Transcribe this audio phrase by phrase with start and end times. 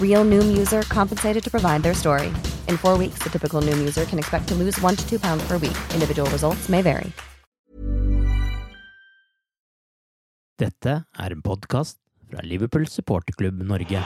[0.00, 2.28] Real Noom user compensated to provide their story.
[2.68, 5.46] In four weeks, the typical Noom user can expect to lose one to two pounds
[5.46, 5.76] per week.
[5.94, 7.12] Individual results may vary.
[10.58, 11.98] Dette er en podcast
[12.30, 14.00] fra Liverpool supporterklubb Norge.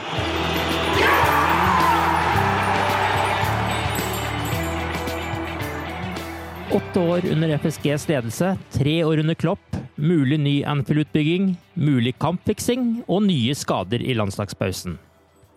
[6.70, 13.22] Åtte år under FSGs ledelse, tre år under Klopp, mulig ny Anfield-utbygging, mulig kampfiksing og
[13.26, 14.98] nye skader i landslagspausen.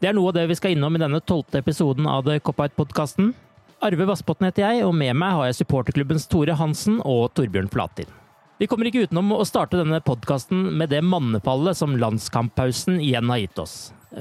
[0.04, 3.30] Det er noe av det vi skal innom i denne tolvte episoden av The Cop-Out-podkasten.
[3.88, 8.10] Arve Vassbotn heter jeg, og med meg har jeg supporterklubbens Tore Hansen og Torbjørn Flatin.
[8.60, 13.40] Vi kommer ikke utenom å starte denne podkasten med det mannefallet som landskamppausen igjen har
[13.45, 13.76] gitt oss.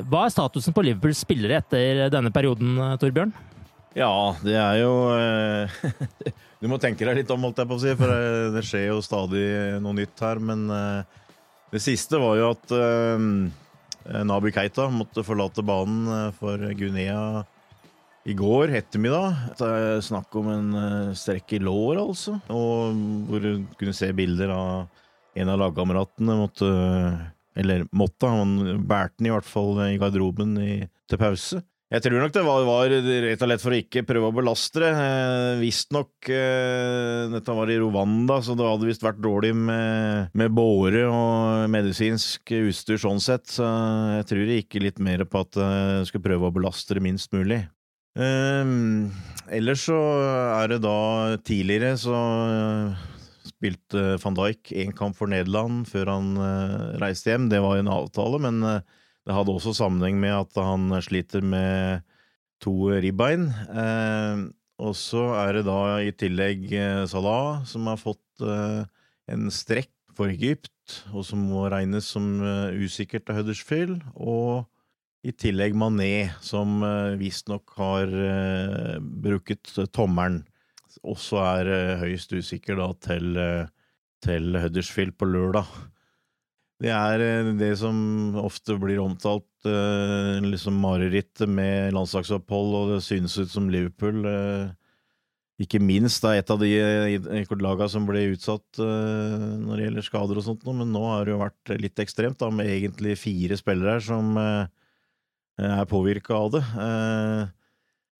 [0.06, 3.34] Hva er statusen på Liverpools spillere etter denne perioden, Torbjørn?
[3.98, 4.12] Ja,
[4.46, 5.82] det er jo eh,
[6.62, 8.14] Du må tenke deg litt om, holdt jeg på å si, for
[8.54, 9.42] det, skjer jo stadig
[9.82, 10.38] noe nytt her.
[10.38, 11.26] Men eh,
[11.74, 12.76] det siste var jo at
[14.08, 17.44] eh, Nabi Keita måtte forlate banen eh, for Guinea
[18.24, 19.38] i går ettermiddag.
[19.58, 22.36] Det er snakk om en eh, strekk i lår, altså.
[22.54, 22.98] Og
[23.28, 25.00] hvor du kunne se bilder av
[25.38, 26.66] en av lagkameratene måtte
[27.56, 30.74] Eller måtte, han bærte den i hvert fall i garderoben i,
[31.08, 31.60] til pause.
[31.92, 34.80] Jeg tror nok det var, var rett og slett for å ikke prøve å belaste
[34.80, 34.92] det.
[34.96, 40.54] Eh, Visstnok eh, Dette var i Rwanda, så det hadde visst vært dårlig med, med
[40.56, 43.44] båre og medisinsk utstyr sånn sett.
[43.58, 43.68] Så
[44.16, 47.36] jeg tror det gikk litt mer på at jeg skulle prøve å belaste det minst
[47.36, 47.60] mulig.
[48.16, 48.72] Eh,
[49.60, 50.00] ellers så
[50.62, 50.96] er det da
[51.44, 53.04] Tidligere så uh,
[53.52, 57.52] spilte van Dijk én kamp for Nederland før han uh, reiste hjem.
[57.52, 58.64] Det var en avtale, men
[59.26, 62.02] det hadde også sammenheng med at han sliter med
[62.62, 63.50] to ribbein.
[64.82, 66.68] og så er det da i tillegg
[67.10, 72.42] Salah som har fått en strekk for Egypt, og som må regnes som
[72.74, 74.02] usikkert av Huddersfield.
[74.14, 74.66] Og
[75.22, 80.42] i tillegg Mané, som eh, visstnok har uh, bruket tommelen.
[81.06, 83.38] Også er uh, høyst usikker da til,
[84.24, 85.70] til Huddersfield på lørdag.
[86.82, 89.46] Det er det som ofte blir omtalt
[90.42, 94.24] liksom marerittet med landslagsopphold, og det synes ut som Liverpool
[95.62, 96.72] ikke minst er et av de
[97.62, 101.42] lagene som ble utsatt når det gjelder skader og sånt, men nå har det jo
[101.44, 106.64] vært litt ekstremt, da, med egentlig fire spillere som er påvirka av det.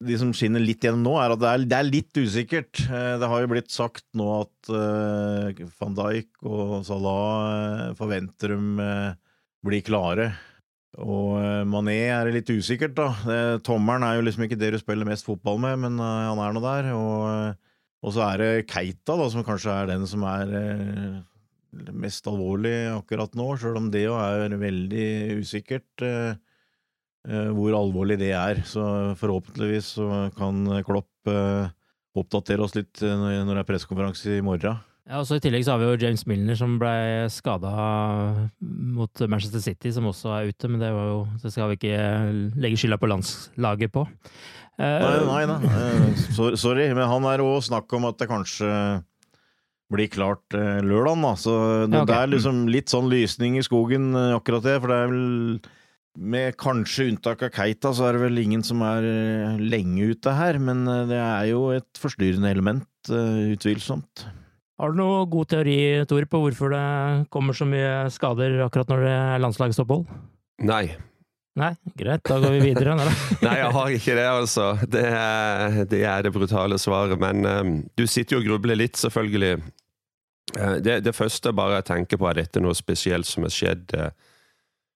[0.02, 2.84] De som skinner litt gjennom nå, er at det er, det er, litt usikkert.
[2.88, 4.70] Det har jo blitt sagt nå at
[5.78, 8.88] van Dijk og Salah forventer de
[9.62, 10.32] blir klare.
[11.00, 11.38] Og
[11.70, 13.58] Mané er det litt usikkert, da.
[13.64, 16.64] Tommelen er jo liksom ikke det du spiller mest fotball med, men han er nå
[16.64, 16.90] der.
[16.96, 17.60] Og,
[18.02, 20.56] og, så er det Keita, da, som kanskje er den som er
[21.72, 25.08] mest alvorlig akkurat nå, sjøl om det jo er veldig
[25.40, 26.04] usikkert.
[26.04, 26.34] Eh,
[27.22, 28.62] hvor alvorlig det er.
[28.66, 28.82] Så
[29.20, 31.68] forhåpentligvis så kan Klopp eh,
[32.18, 34.80] oppdatere oss litt eh, når det er pressekonferanse i morgen.
[35.08, 37.72] Ja, og så I tillegg så har vi jo James Milner som ble skada
[38.62, 40.70] mot Manchester City, som også er ute.
[40.70, 42.02] Men det, var jo, det skal vi ikke
[42.62, 44.06] legge skylda på landslaget på.
[44.78, 46.12] Nei, nei nei.
[46.32, 48.70] Sorry, men han er òg snakk om at det kanskje
[49.92, 51.26] blir klart lørdag.
[51.42, 52.08] Så det, ja, okay.
[52.08, 54.78] det er liksom litt sånn lysning i skogen, akkurat det.
[54.78, 55.26] For det er vel
[56.18, 60.34] med kanskje unntak av Keita, så er det vel ingen som er eh, lenge ute
[60.36, 64.26] her, men eh, det er jo et forstyrrende element, eh, utvilsomt.
[64.82, 65.78] Har du noe god teori,
[66.10, 66.84] Tor, på hvorfor det
[67.32, 70.06] kommer så mye skader akkurat når det er landslagsopphold?
[70.66, 70.84] Nei.
[71.60, 72.96] Nei, greit, da går vi videre.
[72.96, 73.12] Nei,
[73.46, 74.66] Nei, jeg har ikke det, altså.
[74.88, 77.20] Det er det, er det brutale svaret.
[77.20, 79.60] Men um, du sitter jo og grubler litt, selvfølgelig.
[80.56, 83.92] Uh, det, det, første bare jeg tenker på, er dette noe spesielt som har skjedd
[84.00, 84.08] uh,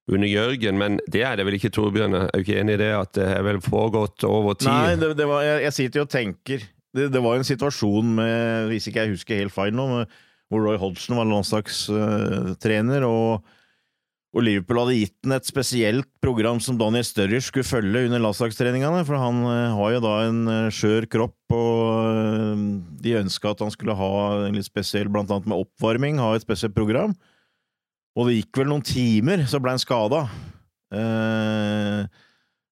[0.07, 2.15] under Jørgen, men det er det vel ikke, Torbjørn?
[2.15, 2.93] Er du ikke enig i det?
[2.95, 4.71] At det har vel foregått over tid?
[4.71, 6.63] Nei, det, det var, jeg, jeg sitter jo og tenker
[6.97, 10.17] det, det, var en situasjon med, hvis ikke jeg husker helt feil nå, med,
[10.53, 13.43] hvor Roy Hodgson var landslagstrener, og,
[14.31, 19.03] og, Liverpool hadde gitt ham et spesielt program som Daniel Sturridge skulle følge under landslagstreningene,
[19.09, 22.63] for han uh, har jo da en uh, skjør kropp, og
[23.03, 24.13] de ønska at han skulle ha
[24.47, 27.17] en litt spesiell, blant annet med oppvarming, ha et spesielt program.
[28.17, 30.23] Og det gikk vel noen timer, så ble han skada.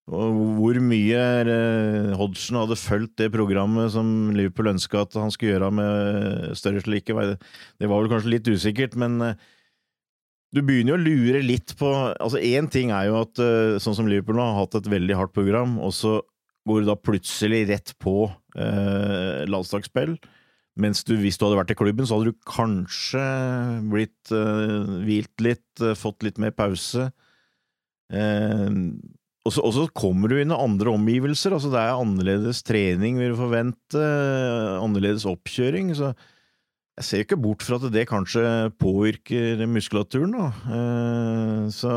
[0.05, 5.55] Og hvor mye eh, Hodgson hadde fulgt det programmet som Liverpool ønska at han skulle
[5.55, 7.17] gjøre med større slike,
[7.81, 9.39] det var vel kanskje litt usikkert, men eh,
[10.55, 13.97] du begynner jo å lure litt på Altså, én ting er jo at eh, sånn
[13.97, 16.19] som Liverpool nå har hatt et veldig hardt program, og så
[16.69, 18.29] går du da plutselig rett på
[18.61, 20.19] eh, landslagsspill.
[20.81, 23.25] Mens du, hvis du hadde vært i klubben, så hadde du kanskje
[23.93, 27.11] blitt uh, hvilt litt, fått litt mer pause.
[28.11, 28.99] Uh,
[29.45, 31.55] og så, og så, kommer du inn i andre omgivelser.
[31.55, 34.07] altså Det er annerledes trening, vil du forvente.
[34.81, 35.93] Annerledes oppkjøring.
[35.95, 36.15] Så
[36.97, 40.49] jeg ser ikke bort fra at det kanskje påvirker muskulaturen, da.
[41.75, 41.93] Så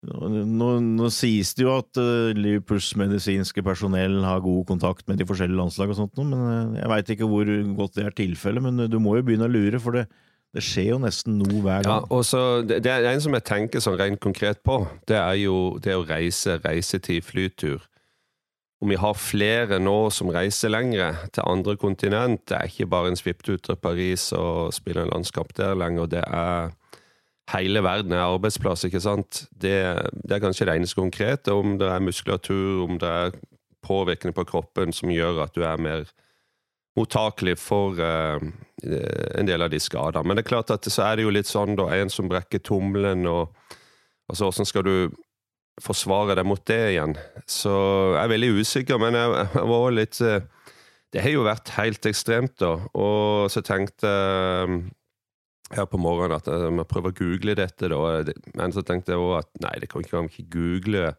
[0.00, 5.26] nå, nå, sies det jo at eh, Liverpools medisinske personell har god kontakt med de
[5.28, 8.64] forskjellige landslag og sånt, men eh, jeg veit ikke hvor godt det er tilfellet.
[8.64, 10.06] Men du må jo begynne å lure, for det,
[10.56, 12.00] det skjer jo nesten noe hver gang.
[12.00, 14.80] Ja, og så, det, det, er en som jeg tenker sånn rent konkret på.
[15.10, 17.84] Det er jo det å reise, reisetid, flytur.
[18.80, 23.12] Om vi har flere nå som reiser lengre til andre kontinent, det er ikke bare
[23.12, 26.08] en svipptur til Paris og spiller en landskamp der lenger.
[26.08, 26.72] Det er
[27.54, 29.44] hele verden er arbeidsplass, ikke sant.
[29.50, 29.74] Det,
[30.14, 31.54] det er kanskje det eneste konkrete.
[31.54, 33.38] Om det er muskulatur, om det er
[33.86, 36.04] påvirkning på kroppen som gjør at du er mer
[36.98, 38.42] mottakelig for uh,
[39.38, 40.26] en del av de skadene.
[40.26, 42.62] Men det er klart at så er det jo litt sånn, da, en som brekker
[42.66, 43.50] tommelen, og
[44.28, 44.94] altså, hvordan skal du
[45.80, 47.16] forsvare deg mot det igjen?
[47.48, 47.72] Så
[48.16, 50.40] jeg er veldig usikker, men jeg, jeg var litt uh,
[51.10, 52.76] Det har jo vært helt ekstremt, da.
[52.94, 54.96] Og så tenkte jeg uh,
[55.74, 58.00] her på morgenen at vi prøver å google dette, da.
[58.58, 61.10] Men så tenkte jeg òg at nei, det kan ikke, ikke google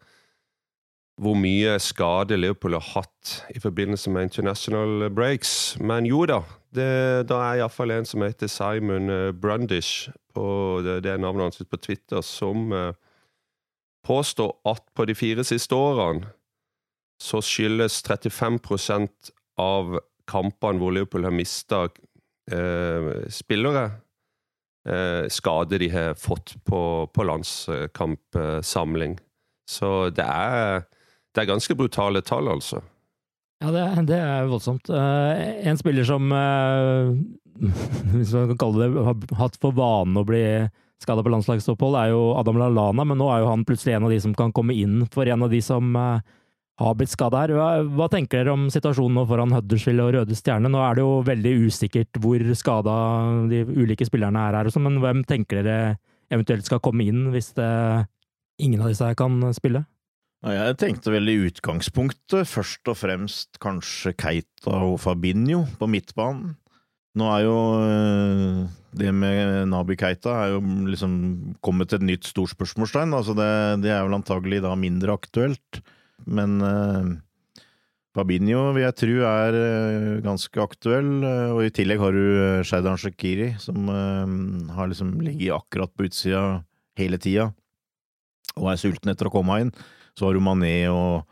[1.21, 5.77] hvor mye skade Liverpool har hatt i forbindelse med international breaks.
[5.79, 6.39] Men jo da,
[6.73, 6.89] det,
[7.29, 11.67] da er iallfall en som heter Simon eh, Brundish, på det, det er navnet hans
[11.67, 12.93] på Twitter, som uh,
[14.07, 16.31] påstår at på de fire siste årene
[17.21, 19.99] så skyldes 35% av
[20.31, 21.83] kampene hvor Liverpool har mista
[22.49, 23.91] eh, spillere,
[24.89, 26.81] uh, skade de har fått på,
[27.13, 29.19] på landskampsamling.
[29.69, 30.83] Så det er
[31.31, 32.81] det er ganske brutale tall, altså.
[33.61, 34.89] Ja, det, det er voldsomt.
[34.91, 35.37] Uh,
[35.67, 37.13] en spiller som, uh,
[38.17, 40.43] hvis man kan kalle det, har hatt for vane å bli
[41.01, 44.13] skada på landslagsopphold, er jo Adam Lallana, men nå er jo han plutselig en av
[44.13, 45.95] de som kan komme inn for en av de som
[46.85, 47.53] har blitt skada her.
[47.57, 50.71] Hva, hva, tenker dere om situasjonen nå foran Huddersfield og Røde Stjerne?
[50.71, 52.95] Nå er det jo veldig usikkert hvor skada
[53.51, 55.95] de ulike spillerne er her, også, men hvem tenker dere
[56.31, 57.71] eventuelt skal komme inn hvis det,
[58.63, 59.83] ingen av disse her kan spille?
[60.41, 66.55] Jeg tenkte vel i utgangspunktet først og fremst kanskje Keita og Fabinho på midtbanen.
[67.19, 68.61] Nå er jo eh,
[68.97, 71.13] det med Nabi Keita er jo liksom
[71.63, 72.55] kommet til et nytt stort.
[72.57, 73.49] Altså det,
[73.83, 75.81] det, er vel antagelig da mindre aktuelt.
[76.25, 77.11] Men uh,
[78.15, 81.11] Fabinho vil jeg tro er uh, ganske aktuell.
[81.23, 83.89] Uh, og i tillegg har du Shaidan Shakiri, som
[84.71, 86.61] har liksom ligget akkurat på utsida
[86.99, 87.51] hele tida
[88.59, 89.69] og er sulten etter å komme inn.
[90.17, 91.23] Så har du Mané og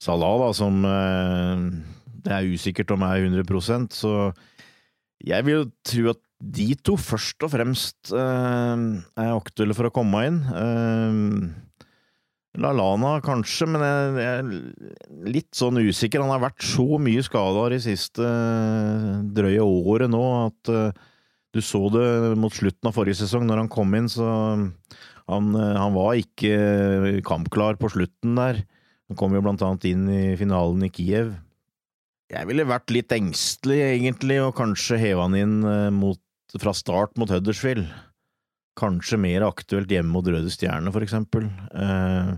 [0.00, 4.14] Salah, da, som det er usikkert om er 100% så
[5.22, 10.40] jeg vil tro at de to først og fremst er aktuelle for å komme inn.
[12.52, 16.24] Eh, LaLana kanskje, men jeg, er litt sånn usikker.
[16.24, 18.34] Han har vært så mye skada de siste
[19.36, 20.74] drøye året nå at
[21.52, 22.04] du så det
[22.40, 24.28] mot slutten av forrige sesong, når han kom inn, så
[25.30, 28.62] han, eh, han, var ikke eh, kampklar på slutten der.
[29.10, 31.34] Han kom jo blant annet inn i finalen i Kiev.
[32.32, 36.20] Jeg ville vært litt engstelig, egentlig, og kanskje heva han inn eh, mot,
[36.56, 37.84] fra start mot Huddersfield.
[38.78, 41.44] Kanskje mer aktuelt hjemme mot Røde Stjerne, for eksempel.
[41.76, 42.32] Eh,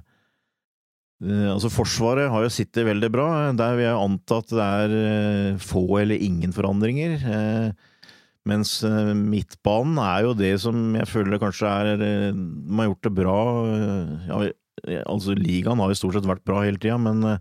[1.52, 3.28] altså Forsvaret har jo sittet veldig bra.
[3.56, 7.18] Der vil jeg anta at det er få eller ingen forandringer.
[7.22, 7.90] Eh,
[8.44, 13.06] Mens eh, midtbanen er jo det som jeg føler kanskje er eh, De har gjort
[13.06, 13.36] det bra.
[13.64, 14.40] eh, Ja,
[15.08, 17.38] altså, ligaen har jo stort sett vært bra hele tida, men eh,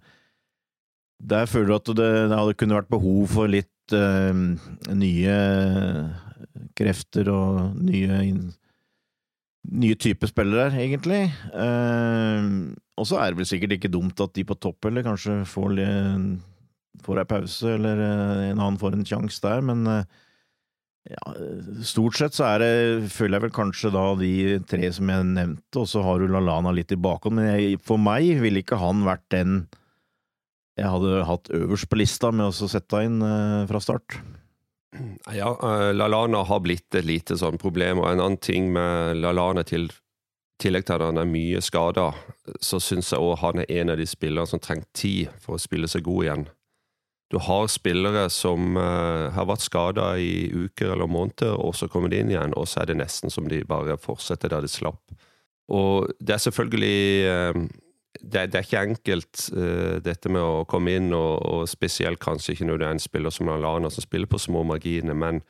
[1.20, 4.32] der føler du at det, det kunne vært behov for litt eh,
[4.96, 5.36] nye
[6.80, 8.22] krefter og nye
[9.72, 11.28] nye type spillere, egentlig.
[11.56, 12.48] Eh,
[13.00, 15.80] og så er det vel sikkert ikke dumt at de på topp eller kanskje får,
[17.06, 20.04] får ei pause, eller eh, en annen får en sjanse der, men eh,
[21.14, 21.36] ja,
[21.84, 22.74] stort sett så er det,
[23.12, 24.34] føler jeg vel kanskje da de
[24.70, 28.00] tre som jeg nevnte, og så har du Lalana litt i bakhånd, men jeg, for
[28.00, 29.64] meg ville ikke han vært den
[30.80, 34.18] jeg hadde hatt øverst på lista med å sette inn eh, fra start.
[35.34, 39.64] Ja, eh, Lalana har blitt et lite sånn problem, og en annen ting med Lalana
[39.68, 39.90] til
[40.62, 42.12] tillegg til at han er mye skada,
[42.62, 45.62] så syns jeg òg han er en av de spillerne som trenger tid for å
[45.62, 46.46] spille seg god igjen.
[47.34, 52.12] Du har spillere som eh, har vært skada i uker eller måneder, og så kommer
[52.12, 55.02] de inn igjen, og så er det nesten som de bare fortsetter der de slapp.
[55.74, 57.00] Og det er selvfølgelig
[57.32, 57.64] eh,
[58.22, 62.54] det, det er ikke enkelt, uh, dette med å komme inn, og, og spesielt kanskje
[62.54, 65.42] ikke når det er en spiller som Lallana som spiller på små marginer, men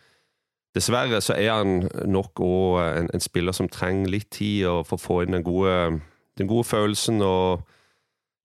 [0.74, 5.04] dessverre så er han nok òg en, en spiller som trenger litt tid for å
[5.04, 6.00] få inn den gode,
[6.40, 7.68] den gode følelsen og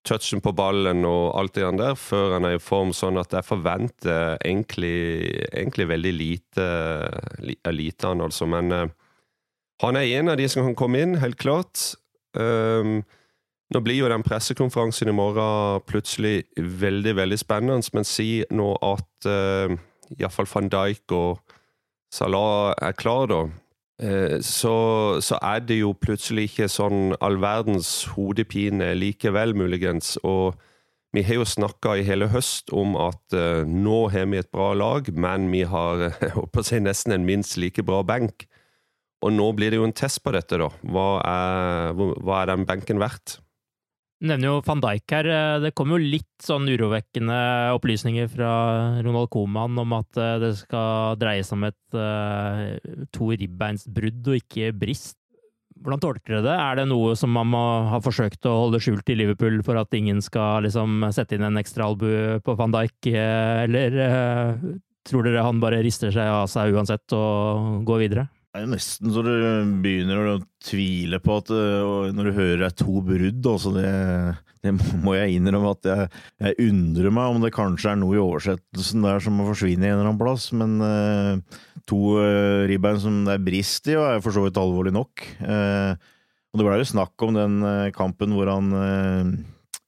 [0.07, 3.47] touchen på ballen og alt det der før han er i form, sånn at jeg
[3.47, 4.95] forventer egentlig,
[5.51, 6.67] egentlig veldig lite
[7.65, 8.47] av lite han, altså.
[8.49, 8.85] Men uh,
[9.83, 11.93] han er en av de som kan komme inn, helt klart.
[12.37, 13.01] Um,
[13.69, 19.29] nå blir jo den pressekonferansen i morgen plutselig veldig, veldig spennende, men si nå at
[19.29, 19.75] uh,
[20.17, 21.57] iallfall van Dijk og
[22.09, 23.43] Salah er klar, da.
[24.01, 30.15] Uh, Så, så er det jo plutselig ikke sånn all verdens hodepine likevel, muligens.
[30.23, 30.57] Og
[31.13, 34.71] vi har jo snakka i hele høst om at uh, nå har vi et bra
[34.73, 38.47] lag, men vi har jeg håper å si, nesten en minst like bra benk.
[39.21, 40.71] Og nå blir det jo en test på dette, da.
[40.89, 43.37] Hva er, hva er den benken verdt?
[44.19, 45.27] Nevner jo van Dijk her.
[45.63, 47.37] Det kom jo litt sånn urovekkende
[47.77, 48.49] opplysninger fra
[49.05, 54.41] Ronald Coman om at eh, det skal dreie seg om et eh, to ribbeinsbrudd og
[54.41, 55.15] ikke brist.
[55.79, 56.55] Hvordan tolker dere det?
[56.59, 59.95] Er det noe som man må ha forsøkt å holde skjult i Liverpool for at
[59.95, 64.65] ingen skal liksom sette inn en ekstra albue på van Dijk, eh, eller eh,
[65.07, 68.27] tror dere han bare rister seg av seg uansett og går videre?
[68.59, 69.29] Det er nesten så du
[69.79, 73.91] begynner å tvile på at øh, Når du hører det er to brudd, altså det,
[74.65, 76.09] det må jeg innrømme at jeg,
[76.43, 79.93] jeg undrer meg om det kanskje er noe i oversettelsen der som må forsvinne i
[79.93, 80.49] en eller annen plass.
[80.51, 84.91] Men uh, to uh, ribbein som det er brist i, er for så vidt alvorlig
[84.97, 85.23] nok.
[85.39, 85.95] Uh,
[86.51, 87.63] og det ble jo snakk om den
[87.95, 88.73] kampen hvor han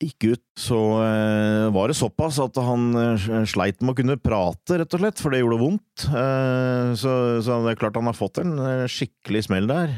[0.02, 4.80] gikk ut, så eh, var det såpass at han eh, sleit med å kunne prate,
[4.82, 6.06] rett og slett, for det gjorde vondt.
[6.08, 8.56] Eh, så, så det er klart han har fått en
[8.92, 9.94] skikkelig smell der.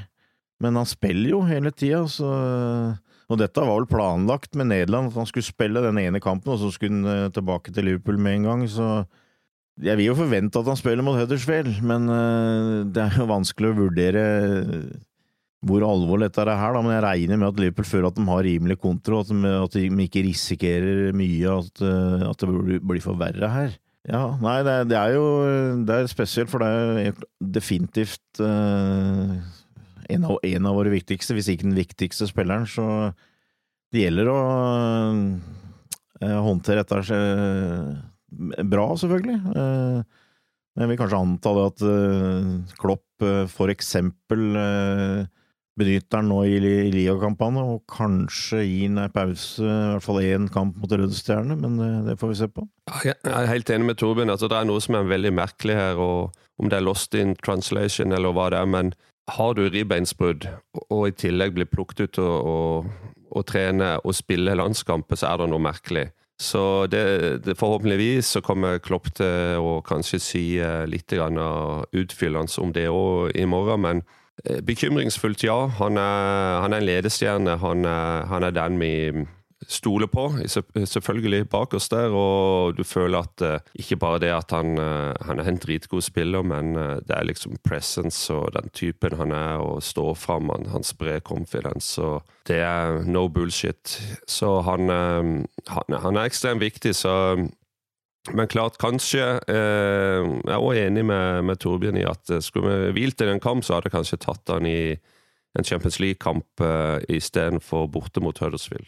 [0.64, 2.30] Men han spiller jo hele tida, så
[3.32, 6.60] Og dette var vel planlagt med Nederland, at han skulle spille den ene kampen, og
[6.62, 8.88] så skulle han tilbake til Liverpool med en gang, så
[9.82, 12.06] jeg vil jo forvente at han spiller mot Huddersfield, men
[12.94, 14.26] det er jo vanskelig å vurdere
[15.64, 18.26] hvor alvorlig dette er her, da, men jeg regner med at Liverpool føler at de
[18.28, 22.82] har rimelig kontroll, at de, at de ikke risikerer mye, at, eh, at det blir,
[22.84, 23.76] blir for verre her.
[24.04, 25.28] Ja, nei, det, det er jo
[25.88, 26.72] det er spesielt, for det
[27.08, 29.36] er definitivt eh,
[30.12, 33.14] en, av, en av våre viktigste, hvis ikke den viktigste spilleren, så
[33.94, 34.42] det gjelder å
[36.20, 37.88] eh, håndtere dette eh,
[38.68, 39.40] bra, selvfølgelig.
[39.54, 40.20] Eh,
[40.74, 42.52] men jeg vil kanskje anta det at eh,
[42.82, 44.58] Klopp for eksempel
[45.80, 50.50] benytter han nå i li- ligakampene, og kanskje han en pause, i hvert fall én
[50.54, 52.68] kamp mot Røde Stjerne, men det, det får vi se på.
[53.08, 54.30] Jeg er helt enig med Torbjørn.
[54.34, 57.34] Altså, det er noe som er veldig merkelig her, og om det er lost in
[57.42, 58.70] translation eller hva det er.
[58.70, 58.94] Men
[59.34, 60.50] har du ribbeinsbrudd,
[60.90, 65.42] og i tillegg blir plukket ut og, og, og trene og spille landskamper, så er
[65.42, 66.10] det noe merkelig.
[66.44, 67.04] Så det,
[67.46, 73.32] det forhåpentligvis så kommer Klopp til å kanskje si eh, litt utfyllende om det òg
[73.38, 74.20] i morgen, men eh,
[74.66, 75.68] bekymringsfullt, ja.
[75.80, 77.58] Han er, han er en ledestjerne.
[77.62, 78.94] Han er, han er den vi
[79.68, 80.26] stoler på,
[80.86, 85.14] selvfølgelig bak oss der, og du føler at eh, ikke bare det at han, eh,
[85.28, 89.32] han er en dritgod spiller, men eh, det er liksom presence og den typen han
[89.32, 93.98] er, og står fram, han, han sprer confidence, og det er no bullshit.
[94.28, 95.36] Så eh,
[95.68, 97.16] han, han er ekstremt viktig, så
[98.32, 102.72] men klart, kanskje eh, Jeg er også enig med, med Torbjørn i at eh, skulle
[102.72, 104.96] vi hvilt i den kamp, så hadde jeg kanskje tatt han i
[105.54, 108.88] en Champions League-kamp eh, istedenfor borte mot Huddersfield.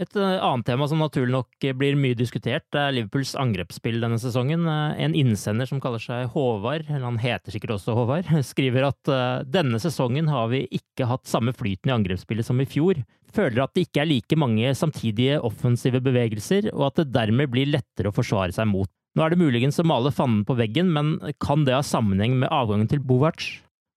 [0.00, 4.64] Et eh, annet tema som naturlig nok blir mye diskutert, er Liverpools angrepsspill denne sesongen.
[4.64, 9.10] Eh, en innsender som kaller seg Håvard, eller han heter sikkert også Håvard, skriver at
[9.12, 13.02] eh, denne sesongen har vi ikke hatt samme flyten i angrepsspillet som i fjor.
[13.32, 17.68] Føler at det ikke er like mange samtidige offensive bevegelser, og at det dermed blir
[17.68, 18.88] lettere å forsvare seg mot.
[19.12, 22.48] Nå er det muligens å male fanden på veggen, men kan det ha sammenheng med
[22.48, 23.44] avgangen til Bovac?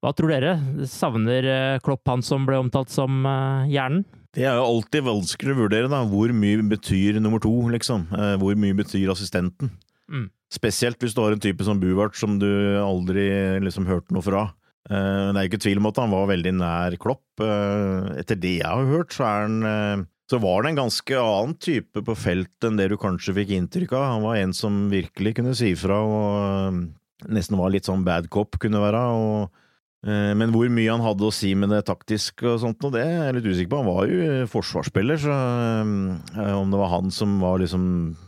[0.03, 0.57] Hva tror dere?
[0.91, 3.23] Savner Klopp han som ble omtalt som
[3.71, 4.03] hjernen?
[4.35, 6.01] Det er jo alltid vanskelig å vurdere, da.
[6.11, 8.09] Hvor mye betyr nummer to, liksom?
[8.11, 9.71] Eh, hvor mye betyr assistenten?
[10.11, 10.27] Mm.
[10.51, 12.49] Spesielt hvis du har en type som Buvart som du
[12.81, 13.29] aldri
[13.63, 14.49] liksom hørte noe fra.
[14.89, 17.23] Eh, det er jo ikke tvil om at han var veldig nær Klopp.
[17.39, 21.53] Eh, etter det jeg har hørt, så er han så var det en ganske annen
[21.61, 24.05] type på felt enn det du kanskje fikk inntrykk av.
[24.15, 28.57] Han var en som virkelig kunne si fra, og nesten var litt sånn bad cop,
[28.61, 29.03] kunne være.
[29.13, 29.61] og
[30.05, 33.15] men hvor mye han hadde å si med det taktisk og sånt, og det er
[33.15, 33.79] jeg litt usikker på.
[33.81, 37.87] Han var jo forsvarsspiller, så eh, om det var han som var liksom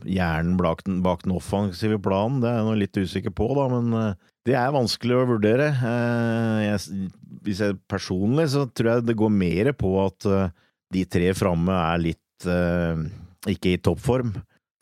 [0.10, 3.67] hjernen bak den, bak den offensive planen, det er jeg litt usikker på, da.
[3.75, 5.69] Men eh, det er vanskelig å vurdere.
[6.63, 7.10] Jeg,
[7.46, 10.31] hvis jeg personlig, så tror jeg det går mer på at
[10.96, 12.48] de tre framme er litt
[13.51, 14.31] ikke i toppform.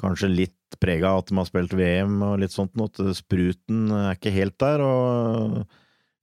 [0.04, 4.14] Kanskje litt prega av at de har spilt VM og litt sånt, at spruten er
[4.14, 4.86] ikke helt der.
[4.86, 5.66] og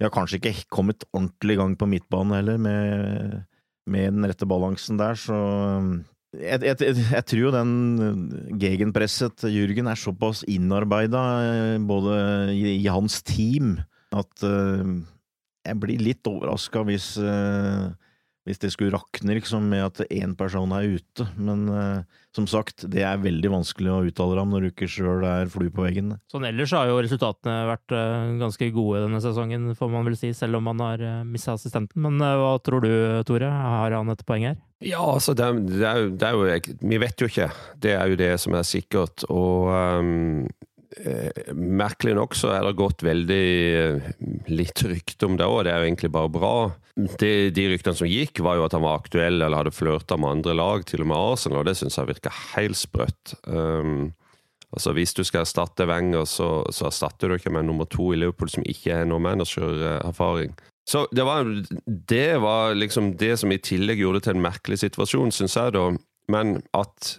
[0.02, 3.36] vi har kanskje ikke kommet ordentlig i gang på midtbanen heller, med,
[3.86, 5.36] med den rette balansen der, så
[5.78, 5.92] um,
[6.34, 7.72] jeg, jeg, jeg, tror jo den
[8.58, 12.16] gegenpresset Jürgen er såpass innarbeida, eh, både
[12.50, 13.76] i, i, hans team,
[14.10, 14.82] at uh,
[15.62, 17.92] jeg blir litt overraska hvis uh,
[18.48, 21.26] hvis det skulle rakne liksom, med at én person er ute.
[21.38, 24.88] Men uh, som sagt, det er veldig vanskelig å uttale deg om når du ikke
[24.90, 26.16] sjøl er flue på veggen.
[26.32, 30.32] Sånn ellers har jo resultatene vært uh, ganske gode denne sesongen, får man vel si,
[30.36, 32.02] selv om man har uh, eh, mista assistenten.
[32.02, 32.92] Men uh, hva tror du,
[33.28, 33.52] Tore?
[33.52, 34.58] Har han et poeng her?
[34.82, 37.52] Ja, altså, det, det, er, det er, jo Vi vet jo ikke.
[37.78, 39.22] Det er jo det som er sikkert.
[39.30, 40.71] Og um Eh,
[41.56, 43.44] merkelig nok så er det gått veldig
[43.78, 44.08] eh,
[44.52, 46.54] litt rykte om det òg, det er jo egentlig bare bra.
[47.20, 50.38] Det, de ryktene som gikk, var jo at han var aktuell eller hadde flørta med
[50.38, 53.34] andre lag, til og med Arsenal, og det syns jeg virker helt sprøtt.
[53.46, 54.12] Um,
[54.72, 58.20] altså Hvis du skal erstatte Wenger, så, så erstatter du ikke med nummer to i
[58.20, 60.52] Liverpool som ikke har noe managererfaring.
[60.88, 61.46] Så det var,
[61.86, 65.76] det var liksom det som i tillegg gjorde det til en merkelig situasjon, syns jeg,
[65.78, 65.92] da.
[66.32, 67.16] Men at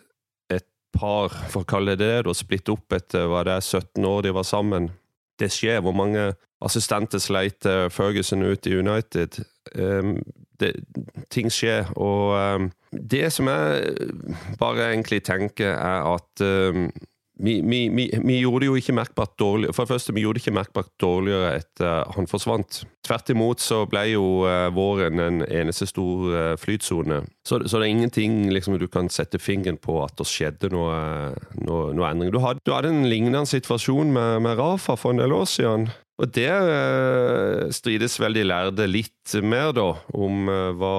[0.93, 4.36] par, for å kalle det det, splitte opp etter hva det er 17 år de
[4.36, 4.91] var sammen.
[5.41, 5.82] Det skjer.
[5.82, 6.32] Hvor mange
[6.63, 9.41] assistenter sleit Ferguson ut i United?
[9.75, 10.19] Um,
[10.62, 10.75] det,
[11.34, 11.89] ting skjer.
[11.97, 13.95] Og um, det som jeg
[14.60, 16.88] bare egentlig tenker, er at um,
[17.43, 20.45] vi, vi, vi, gjorde det jo ikke merkbart dårlig For det første, vi gjorde det
[20.45, 22.84] ikke merkbart dårligere etter han forsvant.
[23.03, 27.19] Tvert imot så ble jo uh, våren en eneste stor uh, flytsone.
[27.43, 30.95] Så, så, det er ingenting liksom, du kan sette fingeren på at det skjedde noe,
[31.67, 32.32] noe, noe endring.
[32.32, 35.89] Du hadde, du hadde, en lignende situasjon med, med Rafa for en del år siden.
[36.21, 36.62] Og der
[37.73, 40.97] strides strides veldig lærde litt mer, da, om hva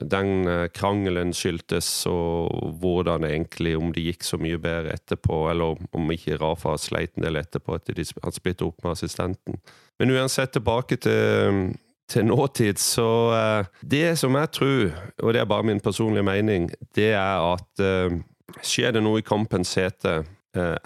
[0.00, 5.78] den eh, krangelen skyldtes, og hvordan egentlig, om det gikk så mye bedre etterpå, eller
[5.96, 9.60] om ikke Rafa sleit en del etterpå, etter at de hadde splittet opp med assistenten.
[9.98, 11.74] Men uansett, tilbake til,
[12.08, 16.70] til nåtid, så uh, Det som jeg tror, og det er bare min personlige mening,
[16.94, 18.18] det er at uh,
[18.62, 20.22] skjer det noe i kampens hete,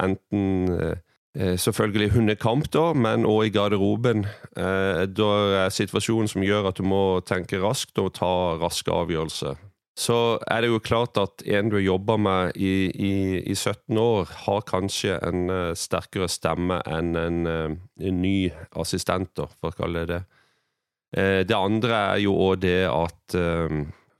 [0.02, 0.96] enten Eh,
[1.32, 4.26] selvfølgelig hundekamp, da, men òg i garderoben.
[4.52, 5.28] Eh, da
[5.64, 9.56] er situasjonen som gjør at du må tenke raskt og ta raske avgjørelser.
[9.96, 10.18] Så
[10.48, 13.14] er det jo klart at en du har jobba med i, i,
[13.44, 18.36] i, 17 år, har kanskje en uh, sterkere stemme enn en, en ny
[18.80, 20.22] assistent, for å kalle det det.
[21.44, 23.34] Det andre er jo òg det at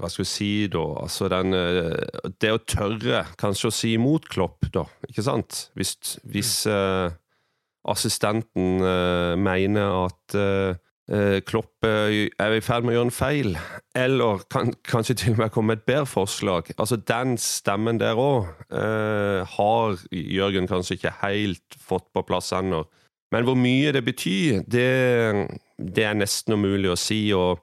[0.01, 0.83] hva skal vi si, da?
[1.03, 4.87] Altså den eh, Det å tørre kanskje å si imot Klopp, da.
[5.09, 5.67] Ikke sant?
[5.79, 5.97] Hvis,
[6.29, 7.13] hvis uh,
[7.89, 10.73] assistenten uh, mener at uh,
[11.45, 13.57] Klopp er i ferd med å gjøre en feil,
[13.99, 16.71] eller kan, kanskje til og med komme med et bedre forslag.
[16.79, 18.47] Altså Den stemmen der òg
[19.57, 22.85] har Jørgen kanskje ikke helt fått på plass ennå.
[23.35, 24.89] Men hvor mye det betyr, det,
[25.77, 27.21] det er nesten umulig å si.
[27.37, 27.61] og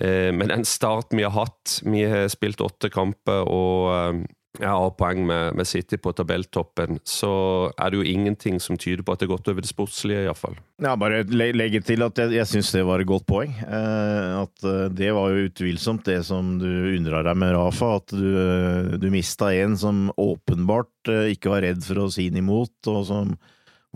[0.00, 4.72] Eh, en den starten vi har hatt, vi har spilt åtte kamper og eh, jeg
[4.72, 7.30] har poeng med, med, City på tabelltoppen, så
[7.76, 10.56] er det jo ingenting som tyder på at det er gått over det sportslige, iallfall.
[10.82, 13.52] Ja, bare legge til at jeg, jeg syns det var et godt poeng.
[13.52, 17.92] Eh, at eh, det var jo utvilsomt det som du undra deg med Rafa.
[18.00, 22.76] At du, du mista en som åpenbart ikke var redd for å si den imot,
[22.92, 23.36] og som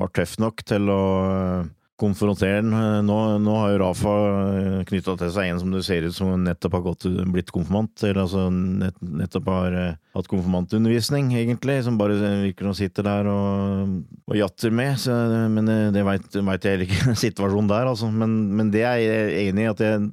[0.01, 1.03] var tøff nok til å
[2.01, 2.73] konfrontere den.
[3.07, 4.15] Nå, nå har jo Rafa
[4.89, 8.23] knytta til seg en som det ser ut som nettopp har gått, blitt konfirmant, eller
[8.25, 13.99] altså nett, nettopp har uh, hatt konfirmantundervisning, egentlig, som bare virker som sitter der og,
[14.27, 14.97] og jatter med.
[15.03, 15.17] Så,
[15.53, 18.11] men det, det veit jeg heller ikke situasjonen der, altså.
[18.13, 20.09] Men, men det er jeg enig i at jeg,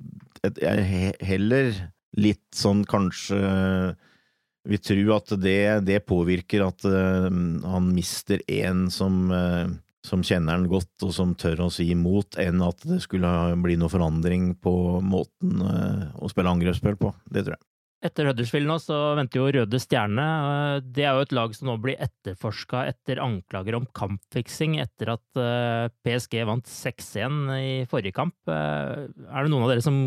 [0.62, 1.71] jeg heller
[2.17, 3.39] litt sånn kanskje
[4.67, 7.28] vi tror at det, det påvirker at uh,
[7.71, 9.69] han mister en som, uh,
[10.05, 13.29] som kjenner den godt, og som tør å si imot, enn at det skulle
[13.63, 17.13] bli noe forandring på måten uh, å spille angrepsspill på.
[17.31, 17.63] Det tror jeg.
[18.07, 20.25] Etter Huddersfield nå så venter jo Røde Stjerne.
[20.86, 25.39] Det er jo et lag som nå blir etterforska etter anklager om kampfiksing etter at
[26.05, 28.36] PSG vant 6-1 i forrige kamp.
[28.45, 29.97] Er det noen av dere som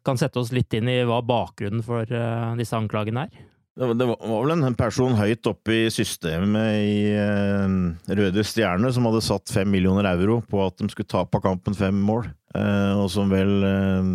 [0.00, 2.08] kan sette oss litt inn i hva bakgrunnen for
[2.56, 3.44] disse anklagene er?
[3.76, 7.74] Det var vel en person høyt oppe i systemet i eh,
[8.16, 11.98] Røde Stjerne som hadde satt fem millioner euro på at de skulle tape kampen fem
[12.08, 12.24] mål,
[12.56, 14.08] eh, og som vel eh,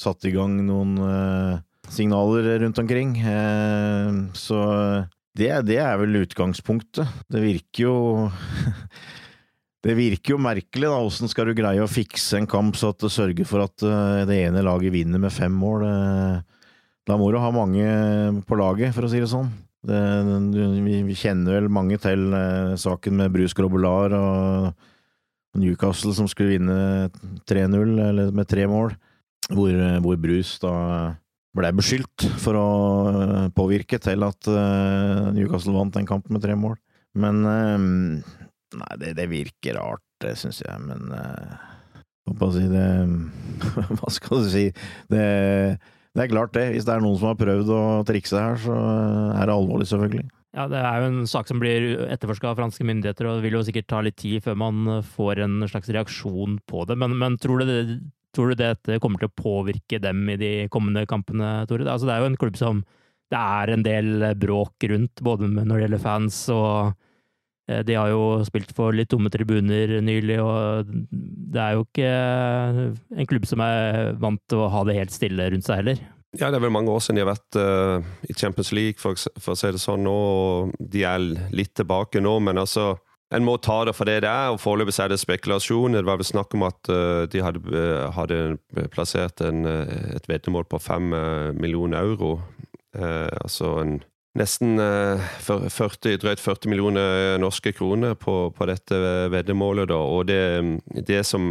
[0.00, 0.96] satte i gang noen
[1.92, 3.12] signaler rundt omkring.
[4.34, 4.56] Så
[5.36, 7.04] det, det er vel utgangspunktet.
[7.28, 7.94] Det virker jo
[9.84, 10.96] Det virker jo merkelig, da.
[11.04, 13.84] Åssen skal du greie å fikse en kamp så at det sørger for at
[14.24, 15.84] det ene laget vinner med fem mål?
[17.04, 17.84] Da må du ha mange
[18.48, 19.50] på laget, for å si det sånn.
[19.84, 19.98] Det,
[20.80, 26.56] vi, vi, kjenner vel mange til eh, saken med Bruce Grobolar og Newcastle som skulle
[26.56, 27.10] vinne
[27.44, 28.94] 3-0, eller med tre mål,
[29.52, 30.72] hvor, hvor Bruce da
[31.54, 32.68] ble beskyldt for å
[33.12, 36.76] eh, påvirke til at eh, Newcastle vant den kampen med tre mål.
[37.20, 38.32] Men eh,
[38.74, 41.12] Nei, det, det, virker rart, det syns jeg, men
[42.26, 42.88] Hva skal jeg si det
[44.00, 44.64] Hva skal du si?
[45.12, 45.26] Det
[46.14, 46.68] det er klart det.
[46.74, 48.74] Hvis det er noen som har prøvd å trikse her, så
[49.34, 50.26] er det alvorlig, selvfølgelig.
[50.54, 53.56] Ja, Det er jo en sak som blir etterforska av franske myndigheter, og det vil
[53.58, 56.96] jo sikkert ta litt tid før man får en slags reaksjon på det.
[57.02, 57.96] Men, men tror, du det,
[58.36, 61.88] tror, du dette kommer til å påvirke dem i de kommende kampene, Tore?
[61.90, 62.84] Altså, det er jo en klubb som
[63.34, 66.94] det er en del bråk rundt, både når det gjelder fans og
[67.64, 72.10] de har jo spilt for litt dumme tribuner nylig, og det er jo ikke
[73.16, 76.02] en klubb som er vant til å ha det helt stille rundt seg heller.
[76.34, 79.18] Ja, det er vel mange år siden de har vært uh, i Champions League, for,
[79.38, 80.14] for, å si det sånn nå.
[80.14, 81.22] og De er
[81.54, 82.94] litt tilbake nå, men altså
[83.34, 85.96] En må ta det for det det er, og foreløpig er det spekulasjon.
[85.96, 88.40] Det var vel snakk om at uh, de hadde, hadde,
[88.94, 91.14] plassert en, et veddemål på fem
[91.58, 92.40] millioner euro.
[92.94, 93.96] altså en
[94.38, 98.98] nesten 40, eh, drøyt 40 millioner norske kroner på, på dette
[99.32, 99.88] veddemålet.
[99.92, 100.00] Da.
[100.00, 100.40] Og det,
[101.06, 101.44] det, som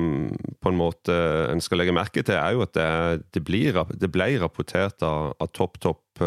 [0.59, 1.15] på en måte
[1.51, 2.89] en skal legge merke til, er jo at det,
[3.35, 6.23] det, blir, det ble rapportert av, av topp, topp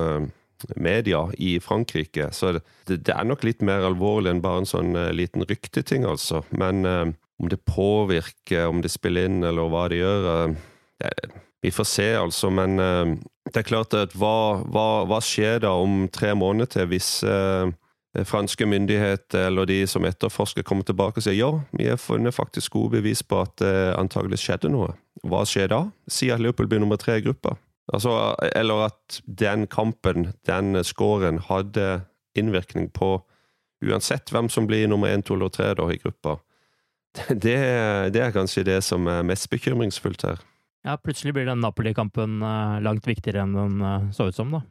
[0.80, 2.30] media i Frankrike.
[2.32, 6.42] Så det, det, er nok litt mer alvorlig enn bare en sånn liten rykteting, altså.
[6.56, 10.30] Men eh, om det påvirker, om det spiller inn, eller hva det gjør
[11.66, 12.50] Vi får se, altså.
[12.54, 12.78] Men
[13.46, 17.70] det er klart at hva, hva, hva, skjer da om tre måneder til hvis eh,
[18.26, 22.74] franske myndigheter eller de som etterforsker kommer tilbake og sier ja, vi har funnet faktisk
[22.74, 24.94] gode bevis på at det eh, antagelig skjedde noe.
[25.26, 25.84] Hva skjer da?
[26.10, 27.54] Si at Liverpool blir nummer tre i gruppa.
[27.94, 32.02] Altså, eller at den kampen, den scoren, hadde
[32.36, 33.20] innvirkning på
[33.86, 36.40] uansett hvem som blir nummer én, to eller tre i gruppa.
[37.30, 37.56] Det,
[38.12, 40.42] det er kanskje det som er mest bekymringsfullt her.
[40.86, 44.62] Ja, plutselig blir den Napoli-kampen eh, langt viktigere enn den eh, så ut som, da.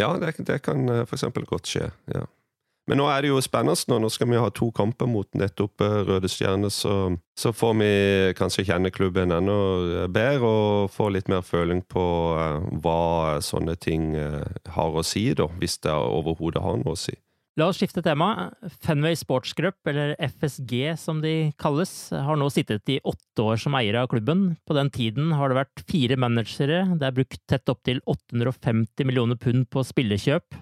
[0.00, 1.90] Ja, det, det kan eh, for eksempel godt skje.
[2.14, 2.26] ja.
[2.88, 3.76] Men nå er det jo spennende.
[3.92, 7.90] Nå, nå skal vi ha to kamper mot nettopp Røde Stjerne, så, så, får vi
[8.34, 12.02] kanskje kjenne klubben enda bedre og få litt mer føling på
[12.82, 17.14] hva sånne ting har å si, da, hvis det overhodet har noe å si.
[17.60, 18.48] La oss skifte tema.
[18.80, 23.74] Fenway Sports Group, eller FSG som de kalles, har nå sittet i åtte år som
[23.76, 24.54] eier av klubben.
[24.64, 29.36] På den tiden har det vært fire managere, det er brukt tett opptil 850 millioner
[29.36, 30.56] pund på spillekjøp.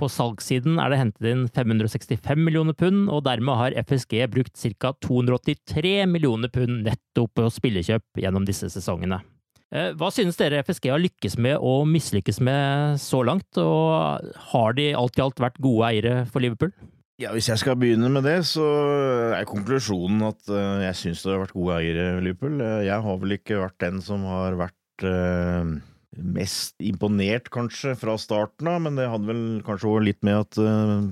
[0.00, 4.94] På salgssiden er det hentet inn 565 millioner pund, og dermed har FSG brukt ca.
[4.96, 9.20] 283 millioner pund netto på spillekjøp gjennom disse sesongene.
[9.70, 14.74] Eh, hva synes dere FSG har lykkes med og mislykkes med så langt, og har
[14.74, 16.72] de alt i alt vært gode eiere for Liverpool?
[17.20, 18.64] Ja, Hvis jeg skal begynne med det, så
[19.36, 22.58] er konklusjonen at eh, jeg syns det har vært gode eiere i Liverpool.
[22.64, 24.76] Eh, jeg har vel ikke vært den som har vært
[26.18, 30.58] mest imponert, kanskje, fra starten av, men det hadde vel kanskje òg litt med at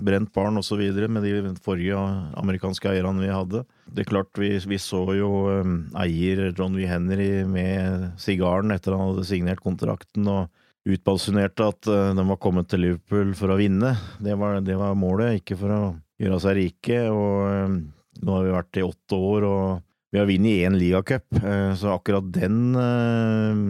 [0.04, 0.82] brent barn osv.
[1.06, 2.00] med de forrige
[2.40, 3.62] amerikanske eierne vi hadde.
[3.94, 6.84] Det er klart, vi, vi så jo um, eier John V.
[6.88, 12.68] Henry med sigaren etter han hadde signert kontrakten, og utbasunerte at uh, de var kommet
[12.70, 13.94] til Liverpool for å vinne.
[14.20, 15.82] Det var, det var målet, ikke for å
[16.20, 17.00] gjøre seg rike.
[17.08, 17.78] Og um,
[18.18, 19.66] nå har vi vært i åtte år, og
[20.12, 23.64] vi har vunnet én ligacup, uh, så akkurat den eh,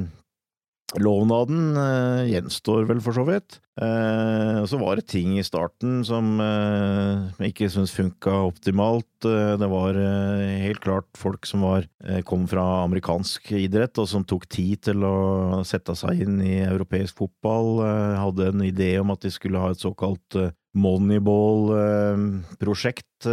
[0.96, 3.61] lovnaden eh, gjenstår vel for så vidt.
[3.77, 9.24] Eh, så var det ting i starten som eh, ikke syntes funka optimalt.
[9.29, 14.09] Eh, det var eh, helt klart folk som var, eh, kom fra amerikansk idrett, og
[14.09, 17.85] som tok tid til å sette seg inn i europeisk fotball.
[18.18, 23.27] Hadde en idé om at de skulle ha et såkalt Moneyball-prosjekt.